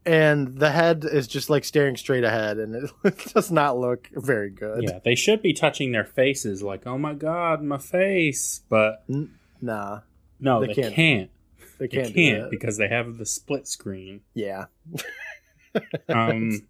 [0.05, 4.49] And the head is just like staring straight ahead and it does not look very
[4.49, 4.83] good.
[4.83, 9.03] yeah, they should be touching their faces, like, "Oh my god, my face!" But
[9.61, 10.01] Nah.
[10.39, 10.95] no, They they, can't.
[10.95, 11.31] can't.
[11.79, 14.21] They They can't, can't, because they have the split screen.
[14.33, 14.65] Yeah.
[16.09, 16.67] Um,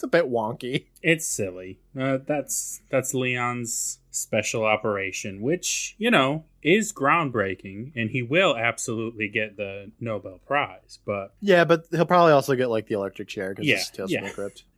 [0.00, 0.86] It's a bit wonky.
[1.02, 1.78] it's silly.
[1.98, 9.28] Uh, that's that's Leon's special operation, which, you know, is groundbreaking, and he will absolutely
[9.28, 13.50] get the Nobel Prize, but Yeah, but he'll probably also get like the electric chair
[13.50, 14.26] because Yeah, it's Tales yeah.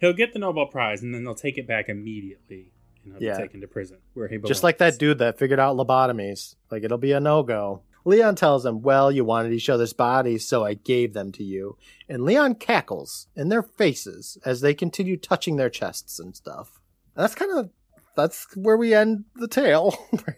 [0.01, 2.73] he'll get the Nobel Prize, and then they'll take it back immediately,
[3.05, 3.37] and he'll Yeah.
[3.37, 4.49] be taken to prison, where he belongs.
[4.49, 6.57] Just like that dude that figured out lobotomies.
[6.69, 7.83] Like it'll be a no go.
[8.05, 11.77] Leon tells him, Well, you wanted each other's bodies, so I gave them to you.
[12.09, 16.81] And Leon cackles in their faces as they continue touching their chests and stuff.
[17.15, 17.71] That's kind of
[18.17, 19.95] that's where we end the tale.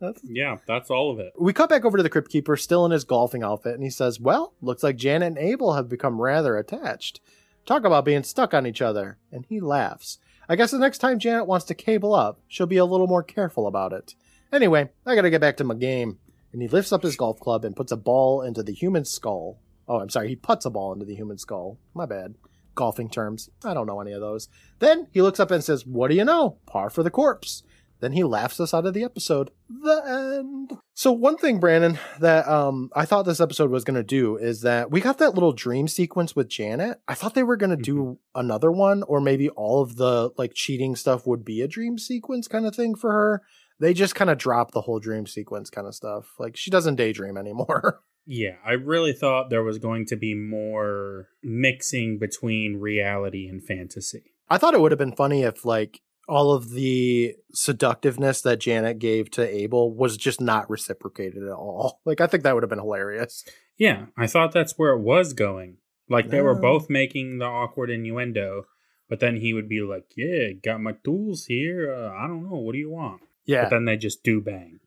[0.00, 1.32] That's- Yeah, that's all of it.
[1.38, 3.88] we cut back over to the Crypt Keeper, still in his golfing outfit, and he
[3.88, 7.20] says, Well, looks like Janet and Abel have become rather attached.
[7.64, 9.16] Talk about being stuck on each other.
[9.32, 10.18] And he laughs.
[10.46, 13.22] I guess the next time Janet wants to cable up, she'll be a little more
[13.22, 14.14] careful about it.
[14.52, 16.18] Anyway, I gotta get back to my game.
[16.54, 19.58] And he lifts up his golf club and puts a ball into the human skull.
[19.88, 21.78] Oh, I'm sorry, he puts a ball into the human skull.
[21.94, 22.36] My bad.
[22.76, 23.50] Golfing terms.
[23.64, 24.48] I don't know any of those.
[24.78, 26.58] Then he looks up and says, What do you know?
[26.66, 27.64] Par for the corpse.
[27.98, 29.50] Then he laughs us out of the episode.
[29.68, 30.78] The end.
[30.94, 34.92] So one thing, Brandon, that um I thought this episode was gonna do is that
[34.92, 37.00] we got that little dream sequence with Janet.
[37.08, 40.94] I thought they were gonna do another one, or maybe all of the like cheating
[40.94, 43.42] stuff would be a dream sequence kind of thing for her.
[43.80, 46.26] They just kind of drop the whole dream sequence kind of stuff.
[46.38, 48.00] Like she doesn't daydream anymore.
[48.26, 54.32] Yeah, I really thought there was going to be more mixing between reality and fantasy.
[54.48, 58.98] I thought it would have been funny if like all of the seductiveness that Janet
[58.98, 62.00] gave to Abel was just not reciprocated at all.
[62.06, 63.44] Like I think that would have been hilarious.
[63.76, 65.76] Yeah, I thought that's where it was going.
[66.08, 68.66] Like they were both making the awkward innuendo,
[69.08, 71.92] but then he would be like, "Yeah, got my tools here.
[71.94, 72.56] Uh, I don't know.
[72.56, 73.64] What do you want?" Yeah.
[73.64, 74.80] But then they just do bang.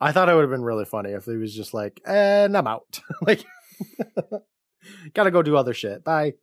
[0.00, 2.66] I thought it would have been really funny if he was just like, and I'm
[2.66, 3.00] out.
[3.22, 3.44] like,
[5.14, 6.04] gotta go do other shit.
[6.04, 6.34] Bye.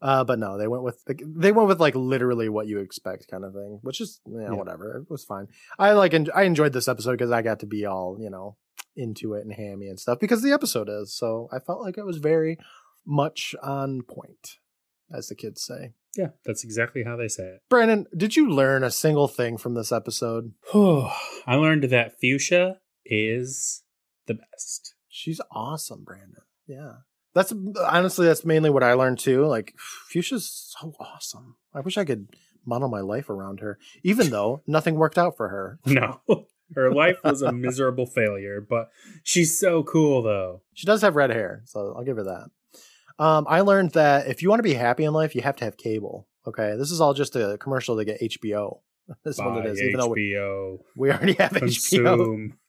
[0.00, 3.28] Uh, but no, they went with like, they went with like literally what you expect
[3.30, 4.50] kind of thing, which is yeah, Yeah.
[4.52, 4.98] whatever.
[4.98, 5.48] It was fine.
[5.78, 8.56] I like en- I enjoyed this episode because I got to be all you know
[8.94, 11.14] into it and hammy and stuff because the episode is.
[11.14, 12.58] So I felt like it was very
[13.06, 14.58] much on point,
[15.12, 15.92] as the kids say.
[16.16, 17.62] Yeah, that's exactly how they say it.
[17.68, 20.52] Brandon, did you learn a single thing from this episode?
[20.74, 23.82] I learned that fuchsia is
[24.26, 24.94] the best.
[25.08, 26.42] She's awesome, Brandon.
[26.66, 26.92] Yeah.
[27.34, 27.52] That's
[27.86, 29.44] honestly that's mainly what I learned too.
[29.44, 31.56] Like Fuchsia's so awesome.
[31.74, 32.28] I wish I could
[32.64, 33.78] model my life around her.
[34.02, 35.78] Even though nothing worked out for her.
[35.84, 36.20] No.
[36.74, 38.90] Her life was a miserable failure, but
[39.22, 40.62] she's so cool though.
[40.74, 42.48] She does have red hair, so I'll give her that.
[43.18, 45.64] Um, I learned that if you want to be happy in life, you have to
[45.64, 46.28] have cable.
[46.46, 46.76] Okay.
[46.76, 48.80] This is all just a commercial to get HBO.
[49.24, 49.80] That's what it is.
[49.82, 50.38] Even though we,
[50.96, 52.52] we already have HBO.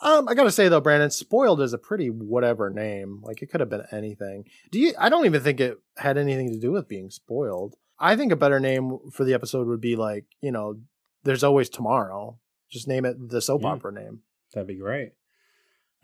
[0.00, 3.20] Um, I gotta say though, Brandon, spoiled is a pretty whatever name.
[3.24, 4.44] Like it could have been anything.
[4.70, 4.92] Do you?
[4.96, 7.74] I don't even think it had anything to do with being spoiled.
[7.98, 10.78] I think a better name for the episode would be like, you know,
[11.24, 12.38] there's always tomorrow.
[12.70, 13.70] Just name it the soap Yeah.
[13.70, 14.20] opera name.
[14.54, 15.14] That'd be great.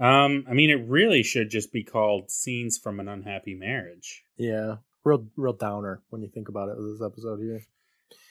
[0.00, 4.76] Um, I mean, it really should just be called "Scenes from an Unhappy Marriage." Yeah,
[5.04, 6.76] real, real downer when you think about it.
[6.78, 7.62] This episode here.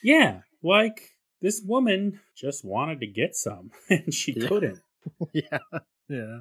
[0.02, 1.10] Yeah, like
[1.40, 4.48] this woman just wanted to get some, and she Yeah.
[4.48, 4.80] couldn't.
[5.32, 5.58] yeah,
[6.08, 6.38] yeah.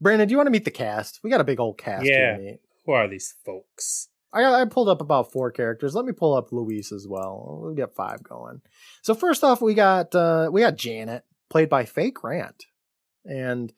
[0.00, 1.20] Brandon, do you want to meet the cast?
[1.22, 2.12] We got a big old cast Yeah.
[2.12, 2.36] here.
[2.36, 2.60] to meet.
[2.84, 4.08] Who are these folks?
[4.32, 5.94] I, I pulled up about four characters.
[5.94, 7.58] Let me pull up Louise as well.
[7.62, 8.60] We'll get five going.
[9.02, 12.64] So first off, we got uh, we got Janet, played by Faye Grant,
[13.24, 13.72] and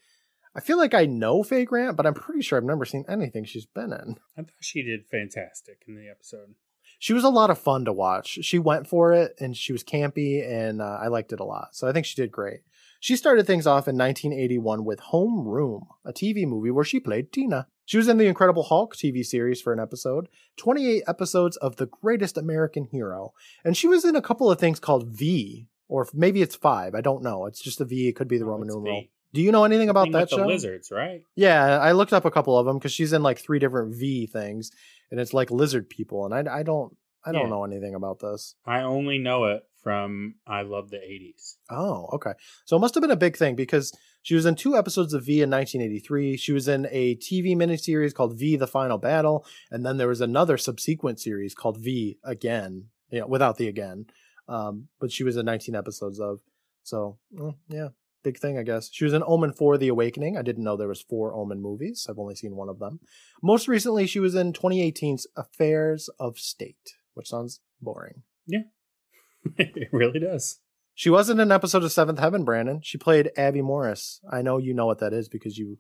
[0.59, 3.45] I feel like I know Faye Grant, but I'm pretty sure I've never seen anything
[3.45, 4.17] she's been in.
[4.37, 6.55] I thought she did fantastic in the episode.
[6.99, 8.41] She was a lot of fun to watch.
[8.43, 11.69] She went for it, and she was campy, and uh, I liked it a lot.
[11.77, 12.63] So I think she did great.
[12.99, 17.31] She started things off in 1981 with Home Room, a TV movie where she played
[17.33, 17.69] Tina.
[17.85, 21.87] She was in the Incredible Hulk TV series for an episode, 28 episodes of The
[21.87, 23.33] Greatest American Hero,
[23.65, 26.97] and she was in a couple of things called V, or maybe it's five.
[26.97, 27.47] I don't know.
[27.47, 28.09] It's just a V.
[28.09, 29.03] It could be the Oh, Roman numeral.
[29.03, 29.11] V.
[29.35, 30.37] Do you know anything about that show?
[30.39, 31.23] The lizards, right?
[31.37, 34.27] Yeah, I looked up a couple of them because she's in like three different V
[34.27, 34.71] things,
[35.11, 37.49] and it's like lizard people, and I, I don't I don't Yeah.
[37.51, 38.55] know anything about this.
[38.65, 41.57] I only know it from I Love the '80s.
[41.71, 42.33] Oh, okay.
[42.65, 45.25] So it must have been a big thing because she was in two episodes of
[45.27, 46.37] V in 1983.
[46.37, 50.21] She was in a TV miniseries called V: The Final Battle, and then there was
[50.23, 54.07] another subsequent series called V Again, you know, without the again.
[54.49, 56.41] Um, but she was in 19 episodes of.
[56.83, 57.89] So mm, yeah,
[58.29, 58.91] big thing, I guess.
[58.93, 60.37] She was in Omen 4: The Awakening.
[60.37, 62.07] I didn't know there was four Omen movies.
[62.09, 63.01] I've only seen one of them.
[63.43, 68.23] Most recently, she was in 2018's Affairs of State, which sounds boring.
[68.47, 68.65] Yeah.
[69.57, 70.61] it really does.
[70.95, 72.81] She was in an episode of Seventh Heaven, Brandon.
[72.83, 74.21] She played Abby Morris.
[74.31, 75.79] I know you know what that is because you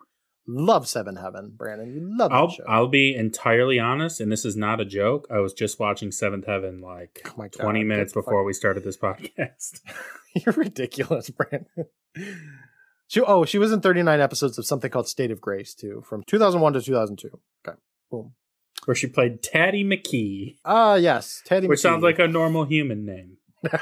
[0.51, 1.93] Love Seven Heaven, Brandon.
[1.95, 2.65] You love I'll show.
[2.67, 5.27] I'll be entirely honest, and this is not a joke.
[5.31, 8.83] I was just watching Seventh Heaven like Oh God, 20 minutes before fuck- we started
[8.83, 9.81] this podcast.
[10.35, 11.87] You're ridiculous, Brandon.
[13.09, 16.23] She oh, she was in 39 episodes of something called State of Grace too, from
[16.25, 17.39] 2001 to 2002.
[17.67, 17.77] Okay,
[18.11, 18.33] boom.
[18.87, 21.67] Where she played Tatty McKee, Ah, yes, Teddy.
[21.67, 21.71] McKee.
[21.71, 23.37] Which sounds like a normal human name.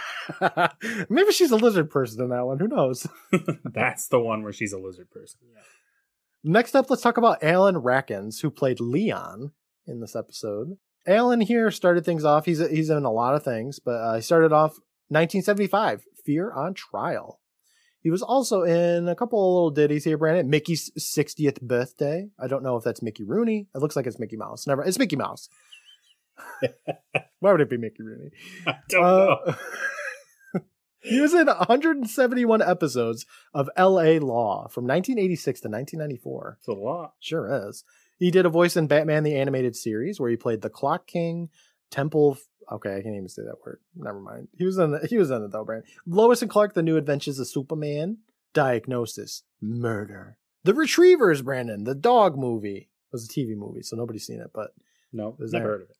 [1.10, 2.58] Maybe she's a lizard person in that one.
[2.58, 3.06] Who knows?
[3.64, 5.38] That's the one where she's a lizard person.
[6.48, 9.50] Next up, let's talk about Alan Rachins, who played Leon
[9.84, 10.78] in this episode.
[11.04, 12.44] Alan here started things off.
[12.44, 14.78] He's he's in a lot of things, but uh, he started off
[15.08, 17.40] 1975, Fear on Trial.
[18.00, 20.48] He was also in a couple of little ditties here, Brandon.
[20.48, 22.28] Mickey's 60th birthday.
[22.38, 23.66] I don't know if that's Mickey Rooney.
[23.74, 24.68] It looks like it's Mickey Mouse.
[24.68, 25.48] Never, it's Mickey Mouse.
[27.40, 28.30] Why would it be Mickey Rooney?
[28.68, 29.54] I don't know.
[31.08, 34.18] He was in 171 episodes of L.A.
[34.18, 36.56] Law from 1986 to 1994.
[36.58, 37.14] It's a lot.
[37.20, 37.84] Sure is.
[38.18, 41.50] He did a voice in Batman the Animated Series where he played the Clock King,
[41.90, 42.38] Temple.
[42.72, 43.78] Okay, I can't even say that word.
[43.94, 44.48] Never mind.
[44.56, 44.90] He was in.
[44.92, 45.84] The, he was in it though, Brand.
[46.06, 48.18] Lois and Clark: The New Adventures of Superman.
[48.54, 50.38] Diagnosis: Murder.
[50.64, 51.84] The Retrievers, Brandon.
[51.84, 54.50] The dog movie it was a TV movie, so nobody's seen it.
[54.52, 54.72] But
[55.12, 55.96] No, never there- heard of it.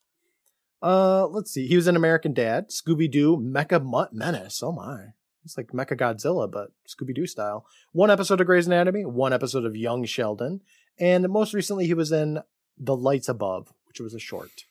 [0.83, 1.66] Uh, let's see.
[1.66, 4.62] He was in American Dad, Scooby Doo, Mecha Mutt Menace.
[4.62, 5.07] Oh my.
[5.45, 7.66] It's like Mecha Godzilla, but Scooby Doo style.
[7.93, 10.61] One episode of Grey's Anatomy, one episode of Young Sheldon,
[10.99, 12.41] and most recently he was in
[12.77, 14.64] The Lights Above, which was a short.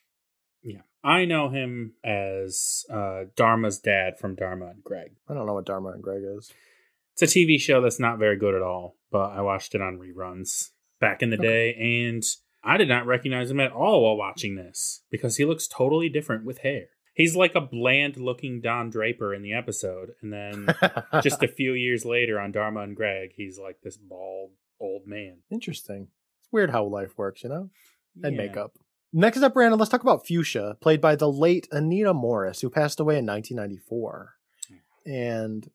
[0.61, 0.81] Yeah.
[1.03, 5.11] I know him as uh, Dharma's dad from Dharma and Greg.
[5.29, 6.51] I don't know what Dharma and Greg is.
[7.13, 9.97] It's a TV show that's not very good at all, but I watched it on
[9.97, 11.47] reruns back in the Okay.
[11.47, 12.23] day, and
[12.65, 16.45] I did not recognize him at all while watching this because he looks totally different
[16.45, 16.85] with hair.
[17.13, 20.67] He's like a bland looking Don Draper in the episode, and then
[21.21, 24.51] just a few years later on Dharma and Greg, he's like this bald
[24.81, 25.37] old man.
[25.49, 26.09] interesting.
[26.41, 27.69] It's weird how life works, you know?
[28.21, 28.41] And Yeah.
[28.47, 28.73] makeup.
[29.13, 32.99] Next up, Brandon, let's talk about Fuchsia, played by the late Anita Morris, who passed
[32.99, 34.33] away in 1994.
[35.05, 35.69] And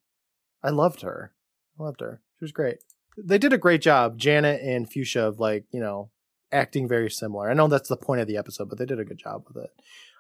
[0.63, 1.33] I loved her.
[1.79, 2.21] I loved her.
[2.39, 2.79] She was great.
[3.17, 6.11] They did a great job, Janet and Fuchsia, of like, you know,
[6.53, 7.51] acting very similar.
[7.51, 9.65] I know that's the point of the episode, but they did a good job with
[9.65, 9.71] it.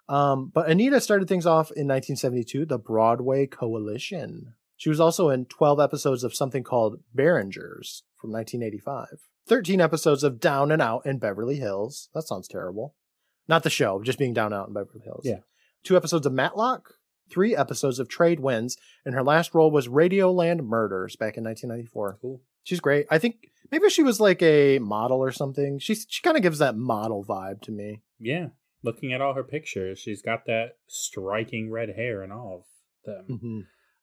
[0.09, 4.55] Um, but Anita started things off in 1972, the Broadway Coalition.
[4.77, 9.29] She was also in 12 episodes of something called Berrenger's from 1985.
[9.47, 12.09] 13 episodes of Down and Out in Beverly Hills.
[12.15, 12.95] That sounds terrible.
[13.47, 15.23] Not the show, just being down and out in Beverly Hills.
[15.25, 15.41] Yeah.
[15.83, 16.95] Two episodes of Matlock,
[17.31, 22.19] three episodes of Trade Winds, and her last role was Radioland Murders back in 1994.
[22.21, 22.41] Cool.
[22.65, 23.07] She's great.
[23.11, 25.79] I think maybe she was like a model or something.
[25.79, 28.03] She's she kind of gives that model vibe to me.
[28.19, 28.49] Yeah.
[28.83, 32.65] Looking at all her pictures, she's got that striking red hair in all of
[33.05, 33.39] them.
[33.39, 33.61] Mm-hmm.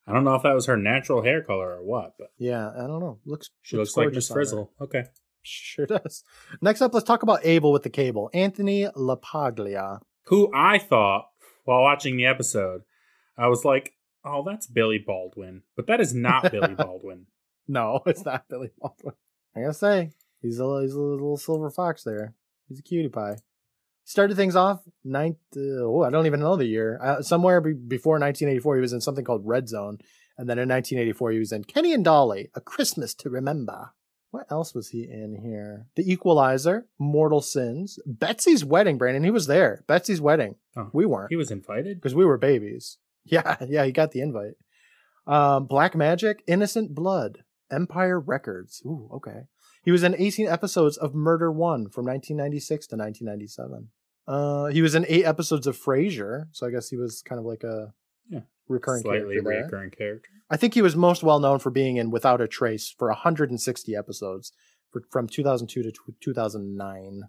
[0.10, 2.88] I don't know if that was her natural hair color or what, but Yeah, I
[2.88, 3.20] don't know.
[3.26, 4.34] Looks she looks like gorgeous Miss.
[4.34, 4.72] Frizzle.
[4.80, 5.04] Okay.
[5.42, 6.24] Sure does.
[6.62, 8.30] Next up, let's talk about Abel with the cable.
[8.34, 10.00] Anthony LaPaglia.
[10.26, 11.28] Who I thought
[11.64, 12.82] while watching the episode,
[13.38, 13.94] I was like,
[14.26, 15.64] oh, that's Billy Baldwin.
[15.76, 17.28] But that is not Billy Baldwin.
[17.70, 19.16] No, it's not Billy Baldwin.
[19.56, 20.12] I gotta say,
[20.42, 22.34] he's a he's a little silver fox there.
[22.70, 23.38] He's a cutie pie.
[24.06, 25.38] Started things off ninth.
[25.56, 26.98] Uh, oh, I don't even know the year.
[27.04, 29.98] Uh, somewhere be- before 1984, he was in something called Red Zone,
[30.38, 33.92] and then in 1984, he was in Kenny and Dolly: A Christmas to Remember.
[34.32, 35.88] What else was he in here?
[35.96, 38.98] The Equalizer, Mortal Sins, Betsy's Wedding.
[38.98, 39.84] Brandon, he was there.
[39.88, 40.56] Betsy's Wedding.
[40.76, 41.98] Oh, We weren't He was invited.
[41.98, 42.98] because we were babies.
[43.30, 44.54] Yeah, yeah, he got the invite.
[45.26, 48.82] Um, Black Magic, Innocent Blood, Empire Records.
[48.86, 49.44] Ooh, okay.
[49.84, 53.90] He was in 18 episodes of Murder One from 1996 to 1997.
[54.28, 57.46] Uh, he was in eight episodes of Frasier, so I guess he was kind of
[57.46, 57.94] like a
[58.30, 58.42] Yeah.
[58.68, 59.64] recurring Slightly character there.
[59.64, 60.30] recurring character.
[60.50, 63.96] I think he was most well known for being in Without a Trace for 160
[63.96, 64.52] episodes
[64.92, 67.24] for, from 2002 to tw 2009.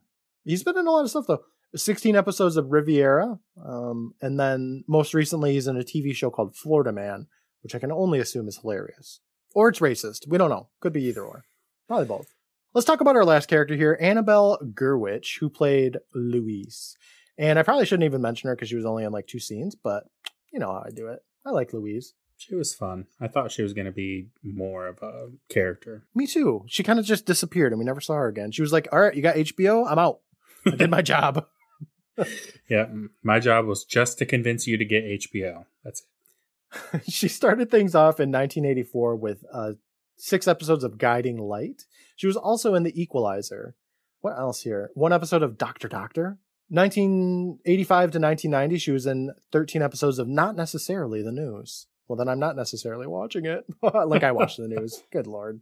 [0.44, 1.42] He's been in a lot of stuff though.
[1.76, 6.56] 16 episodes of Riviera, um, and then most recently he's in a TV show called
[6.56, 7.26] Florida Man,
[7.62, 9.20] which I can only assume is hilarious.
[9.54, 10.26] Or it's racist.
[10.28, 10.68] We don't know.
[10.80, 11.44] Could be either or.
[11.86, 12.34] Probably both.
[12.74, 16.96] Let's talk about our last character here, Annabelle Gurwitch, who played Louise.
[17.38, 19.74] And I probably shouldn't even mention her because she was only in like two scenes,
[19.74, 20.04] but
[20.52, 21.20] you know how I do it.
[21.46, 22.14] I like Louise.
[22.36, 23.06] She was fun.
[23.20, 26.04] I thought she was going to be more of a character.
[26.14, 26.64] Me too.
[26.68, 28.52] She kind of just disappeared and we never saw her again.
[28.52, 29.90] She was like, All right, you got HBO?
[29.90, 30.20] I'm out.
[30.66, 31.46] I did my job.
[32.68, 32.86] Yeah,
[33.22, 35.66] my job was just to convince you to get HBO.
[35.84, 36.06] That's it.
[37.08, 39.72] she started things off in 1984 with uh,
[40.16, 41.84] six episodes of Guiding Light.
[42.16, 43.74] She was also in The Equalizer.
[44.20, 44.90] What else here?
[44.94, 46.38] One episode of Doctor Doctor.
[46.70, 51.86] 1985 to 1990, she was in 13 episodes of Not Necessarily the News.
[52.08, 53.64] Well, then I'm not necessarily watching it.
[53.82, 55.02] like I watch the news.
[55.12, 55.60] Good lord.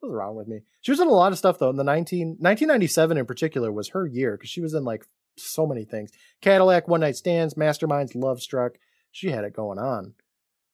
[0.00, 0.60] What's wrong with me?
[0.80, 1.70] She was in a lot of stuff though.
[1.70, 5.06] In the 19, 1997 in particular was her year because she was in like
[5.36, 6.12] so many things.
[6.40, 8.78] Cadillac, One Night Stands, Masterminds, Love Struck.
[9.10, 10.14] She had it going on.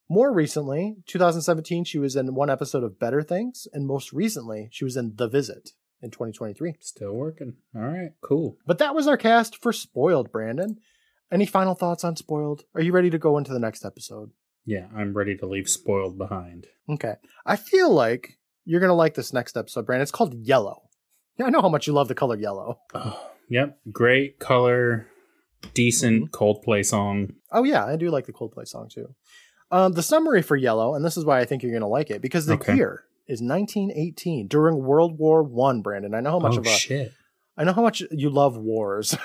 [0.08, 4.84] More recently, 2017, she was in one episode of Better Things, and most recently, she
[4.84, 5.70] was in The Visit
[6.02, 6.74] in 2023.
[6.80, 7.54] Still working.
[7.74, 8.58] All right, cool.
[8.66, 10.76] But that was our cast for Spoiled, Brandon.
[11.32, 12.64] Any final thoughts on Spoiled?
[12.74, 14.30] Are you ready to go into the next episode?
[14.66, 16.66] Yeah, I'm ready to leave spoiled behind.
[16.88, 17.14] Okay.
[17.44, 20.02] I feel like you're going to like this next episode, Brandon.
[20.02, 20.82] It's called Yellow.
[21.38, 22.78] Yeah, I know how much you love the color yellow.
[22.94, 25.08] Oh, yep, great color,
[25.72, 26.44] decent mm-hmm.
[26.44, 27.32] Coldplay song.
[27.50, 29.14] Oh, yeah, I do like the Coldplay song too.
[29.74, 32.10] Um, the summary for Yellow, and this is why I think you're going to like
[32.10, 32.76] it, because the Okay.
[32.76, 35.82] year is 1918 during World War One.
[35.82, 37.12] Brandon, I know how much oh of a shit!
[37.56, 39.16] I know how much you love wars.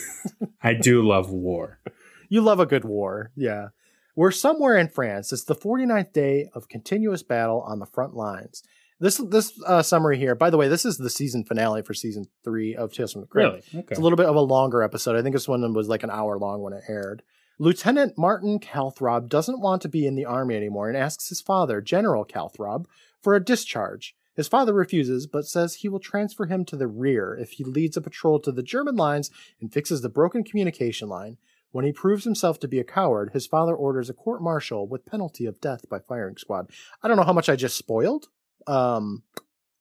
[0.62, 1.80] I do love war.
[2.28, 3.68] you love a good war, yeah.
[4.14, 5.32] We're somewhere in France.
[5.32, 8.62] It's the 49th day of continuous battle on the front lines.
[9.00, 12.26] This this uh, summary here, by the way, this is the season finale for season
[12.44, 13.46] three of Tales from the Crypt.
[13.72, 13.82] Really?
[13.82, 13.86] Okay.
[13.92, 15.16] It's a little bit of a longer episode.
[15.16, 17.22] I think this one was like an hour long when it aired.
[17.58, 21.80] Lieutenant Martin Calthrop doesn't want to be in the army anymore and asks his father,
[21.80, 22.86] General Calthrop,
[23.20, 24.14] for a discharge.
[24.34, 27.96] His father refuses, but says he will transfer him to the rear if he leads
[27.96, 31.38] a patrol to the German lines and fixes the broken communication line.
[31.72, 35.04] When he proves himself to be a coward, his father orders a court martial with
[35.04, 36.70] penalty of death by firing squad.
[37.02, 38.28] I don't know how much I just spoiled.
[38.68, 39.24] Um,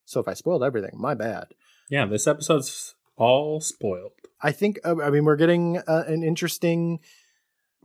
[0.05, 1.49] so if I spoiled everything, my bad.
[1.89, 4.13] yeah, this episode's all spoiled.
[4.41, 6.99] I think uh, I mean we're getting uh, an interesting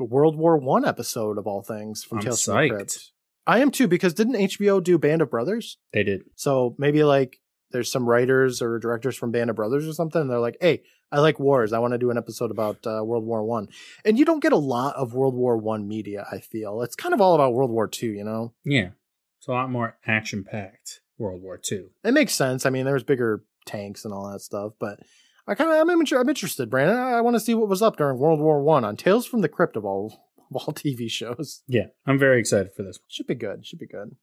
[0.02, 2.68] World War One episode of all things from I'm Tales from the.
[2.68, 3.12] Crypt.
[3.46, 5.78] I am too because didn't HBO do Band of Brothers?
[5.92, 6.22] They did.
[6.36, 7.40] So maybe like
[7.70, 10.20] there's some writers or directors from Band of Brothers or something.
[10.20, 11.72] And they're like, hey, I like wars.
[11.72, 13.68] I want to do an episode about uh, World War One.
[14.04, 16.26] And you don't get a lot of World War One media.
[16.30, 18.08] I feel it's kind of all about World War Two.
[18.10, 18.90] You know, Yeah,
[19.38, 21.00] it's a lot more action packed.
[21.18, 21.90] World War Two.
[22.04, 22.64] it makes sense.
[22.64, 25.00] I mean, there was bigger tanks and all that stuff, but.
[25.46, 26.96] I kind of I'm, I'm interested, Brandon.
[26.96, 29.40] I, I want to see what was up during World War One on Tales from
[29.40, 31.62] the Crypt of all of all TV shows.
[31.66, 32.98] Yeah, I'm very excited for this.
[33.08, 33.66] Should be good.
[33.66, 34.16] Should be good.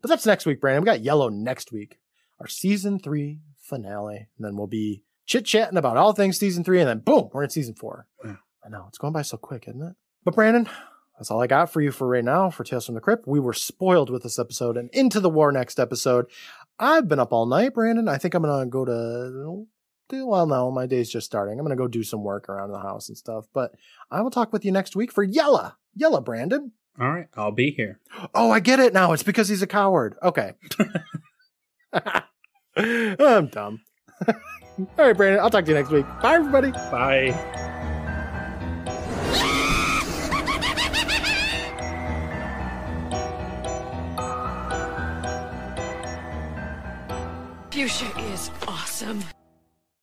[0.00, 0.82] But that's next week, Brandon.
[0.82, 1.98] We got Yellow next week,
[2.40, 6.80] our season three finale, and then we'll be chit chatting about all things season three,
[6.80, 8.06] and then boom, we're in season four.
[8.24, 8.38] Wow.
[8.64, 9.94] I know it's going by so quick, isn't it?
[10.24, 10.68] But Brandon,
[11.18, 13.26] that's all I got for you for right now for Tales from the Crypt.
[13.26, 16.26] We were spoiled with this episode, and into the war next episode.
[16.78, 18.08] I've been up all night, Brandon.
[18.08, 19.66] I think I'm gonna go to.
[20.12, 21.58] Well, no, my day's just starting.
[21.58, 23.46] I'm gonna go do some work around the house and stuff.
[23.54, 23.74] But
[24.10, 25.78] I will talk with you next week for Yella.
[25.94, 26.72] Yella, Brandon.
[27.00, 28.00] All right, I'll be here.
[28.34, 29.12] Oh, I get it now.
[29.12, 30.16] It's because he's a coward.
[30.22, 30.52] Okay.
[32.76, 33.80] I'm dumb.
[34.28, 34.36] All
[34.98, 35.40] right, Brandon.
[35.40, 36.06] I'll talk to you next week.
[36.20, 36.72] Bye, everybody.
[36.72, 37.32] Bye.
[47.70, 49.24] Fuchsia is awesome.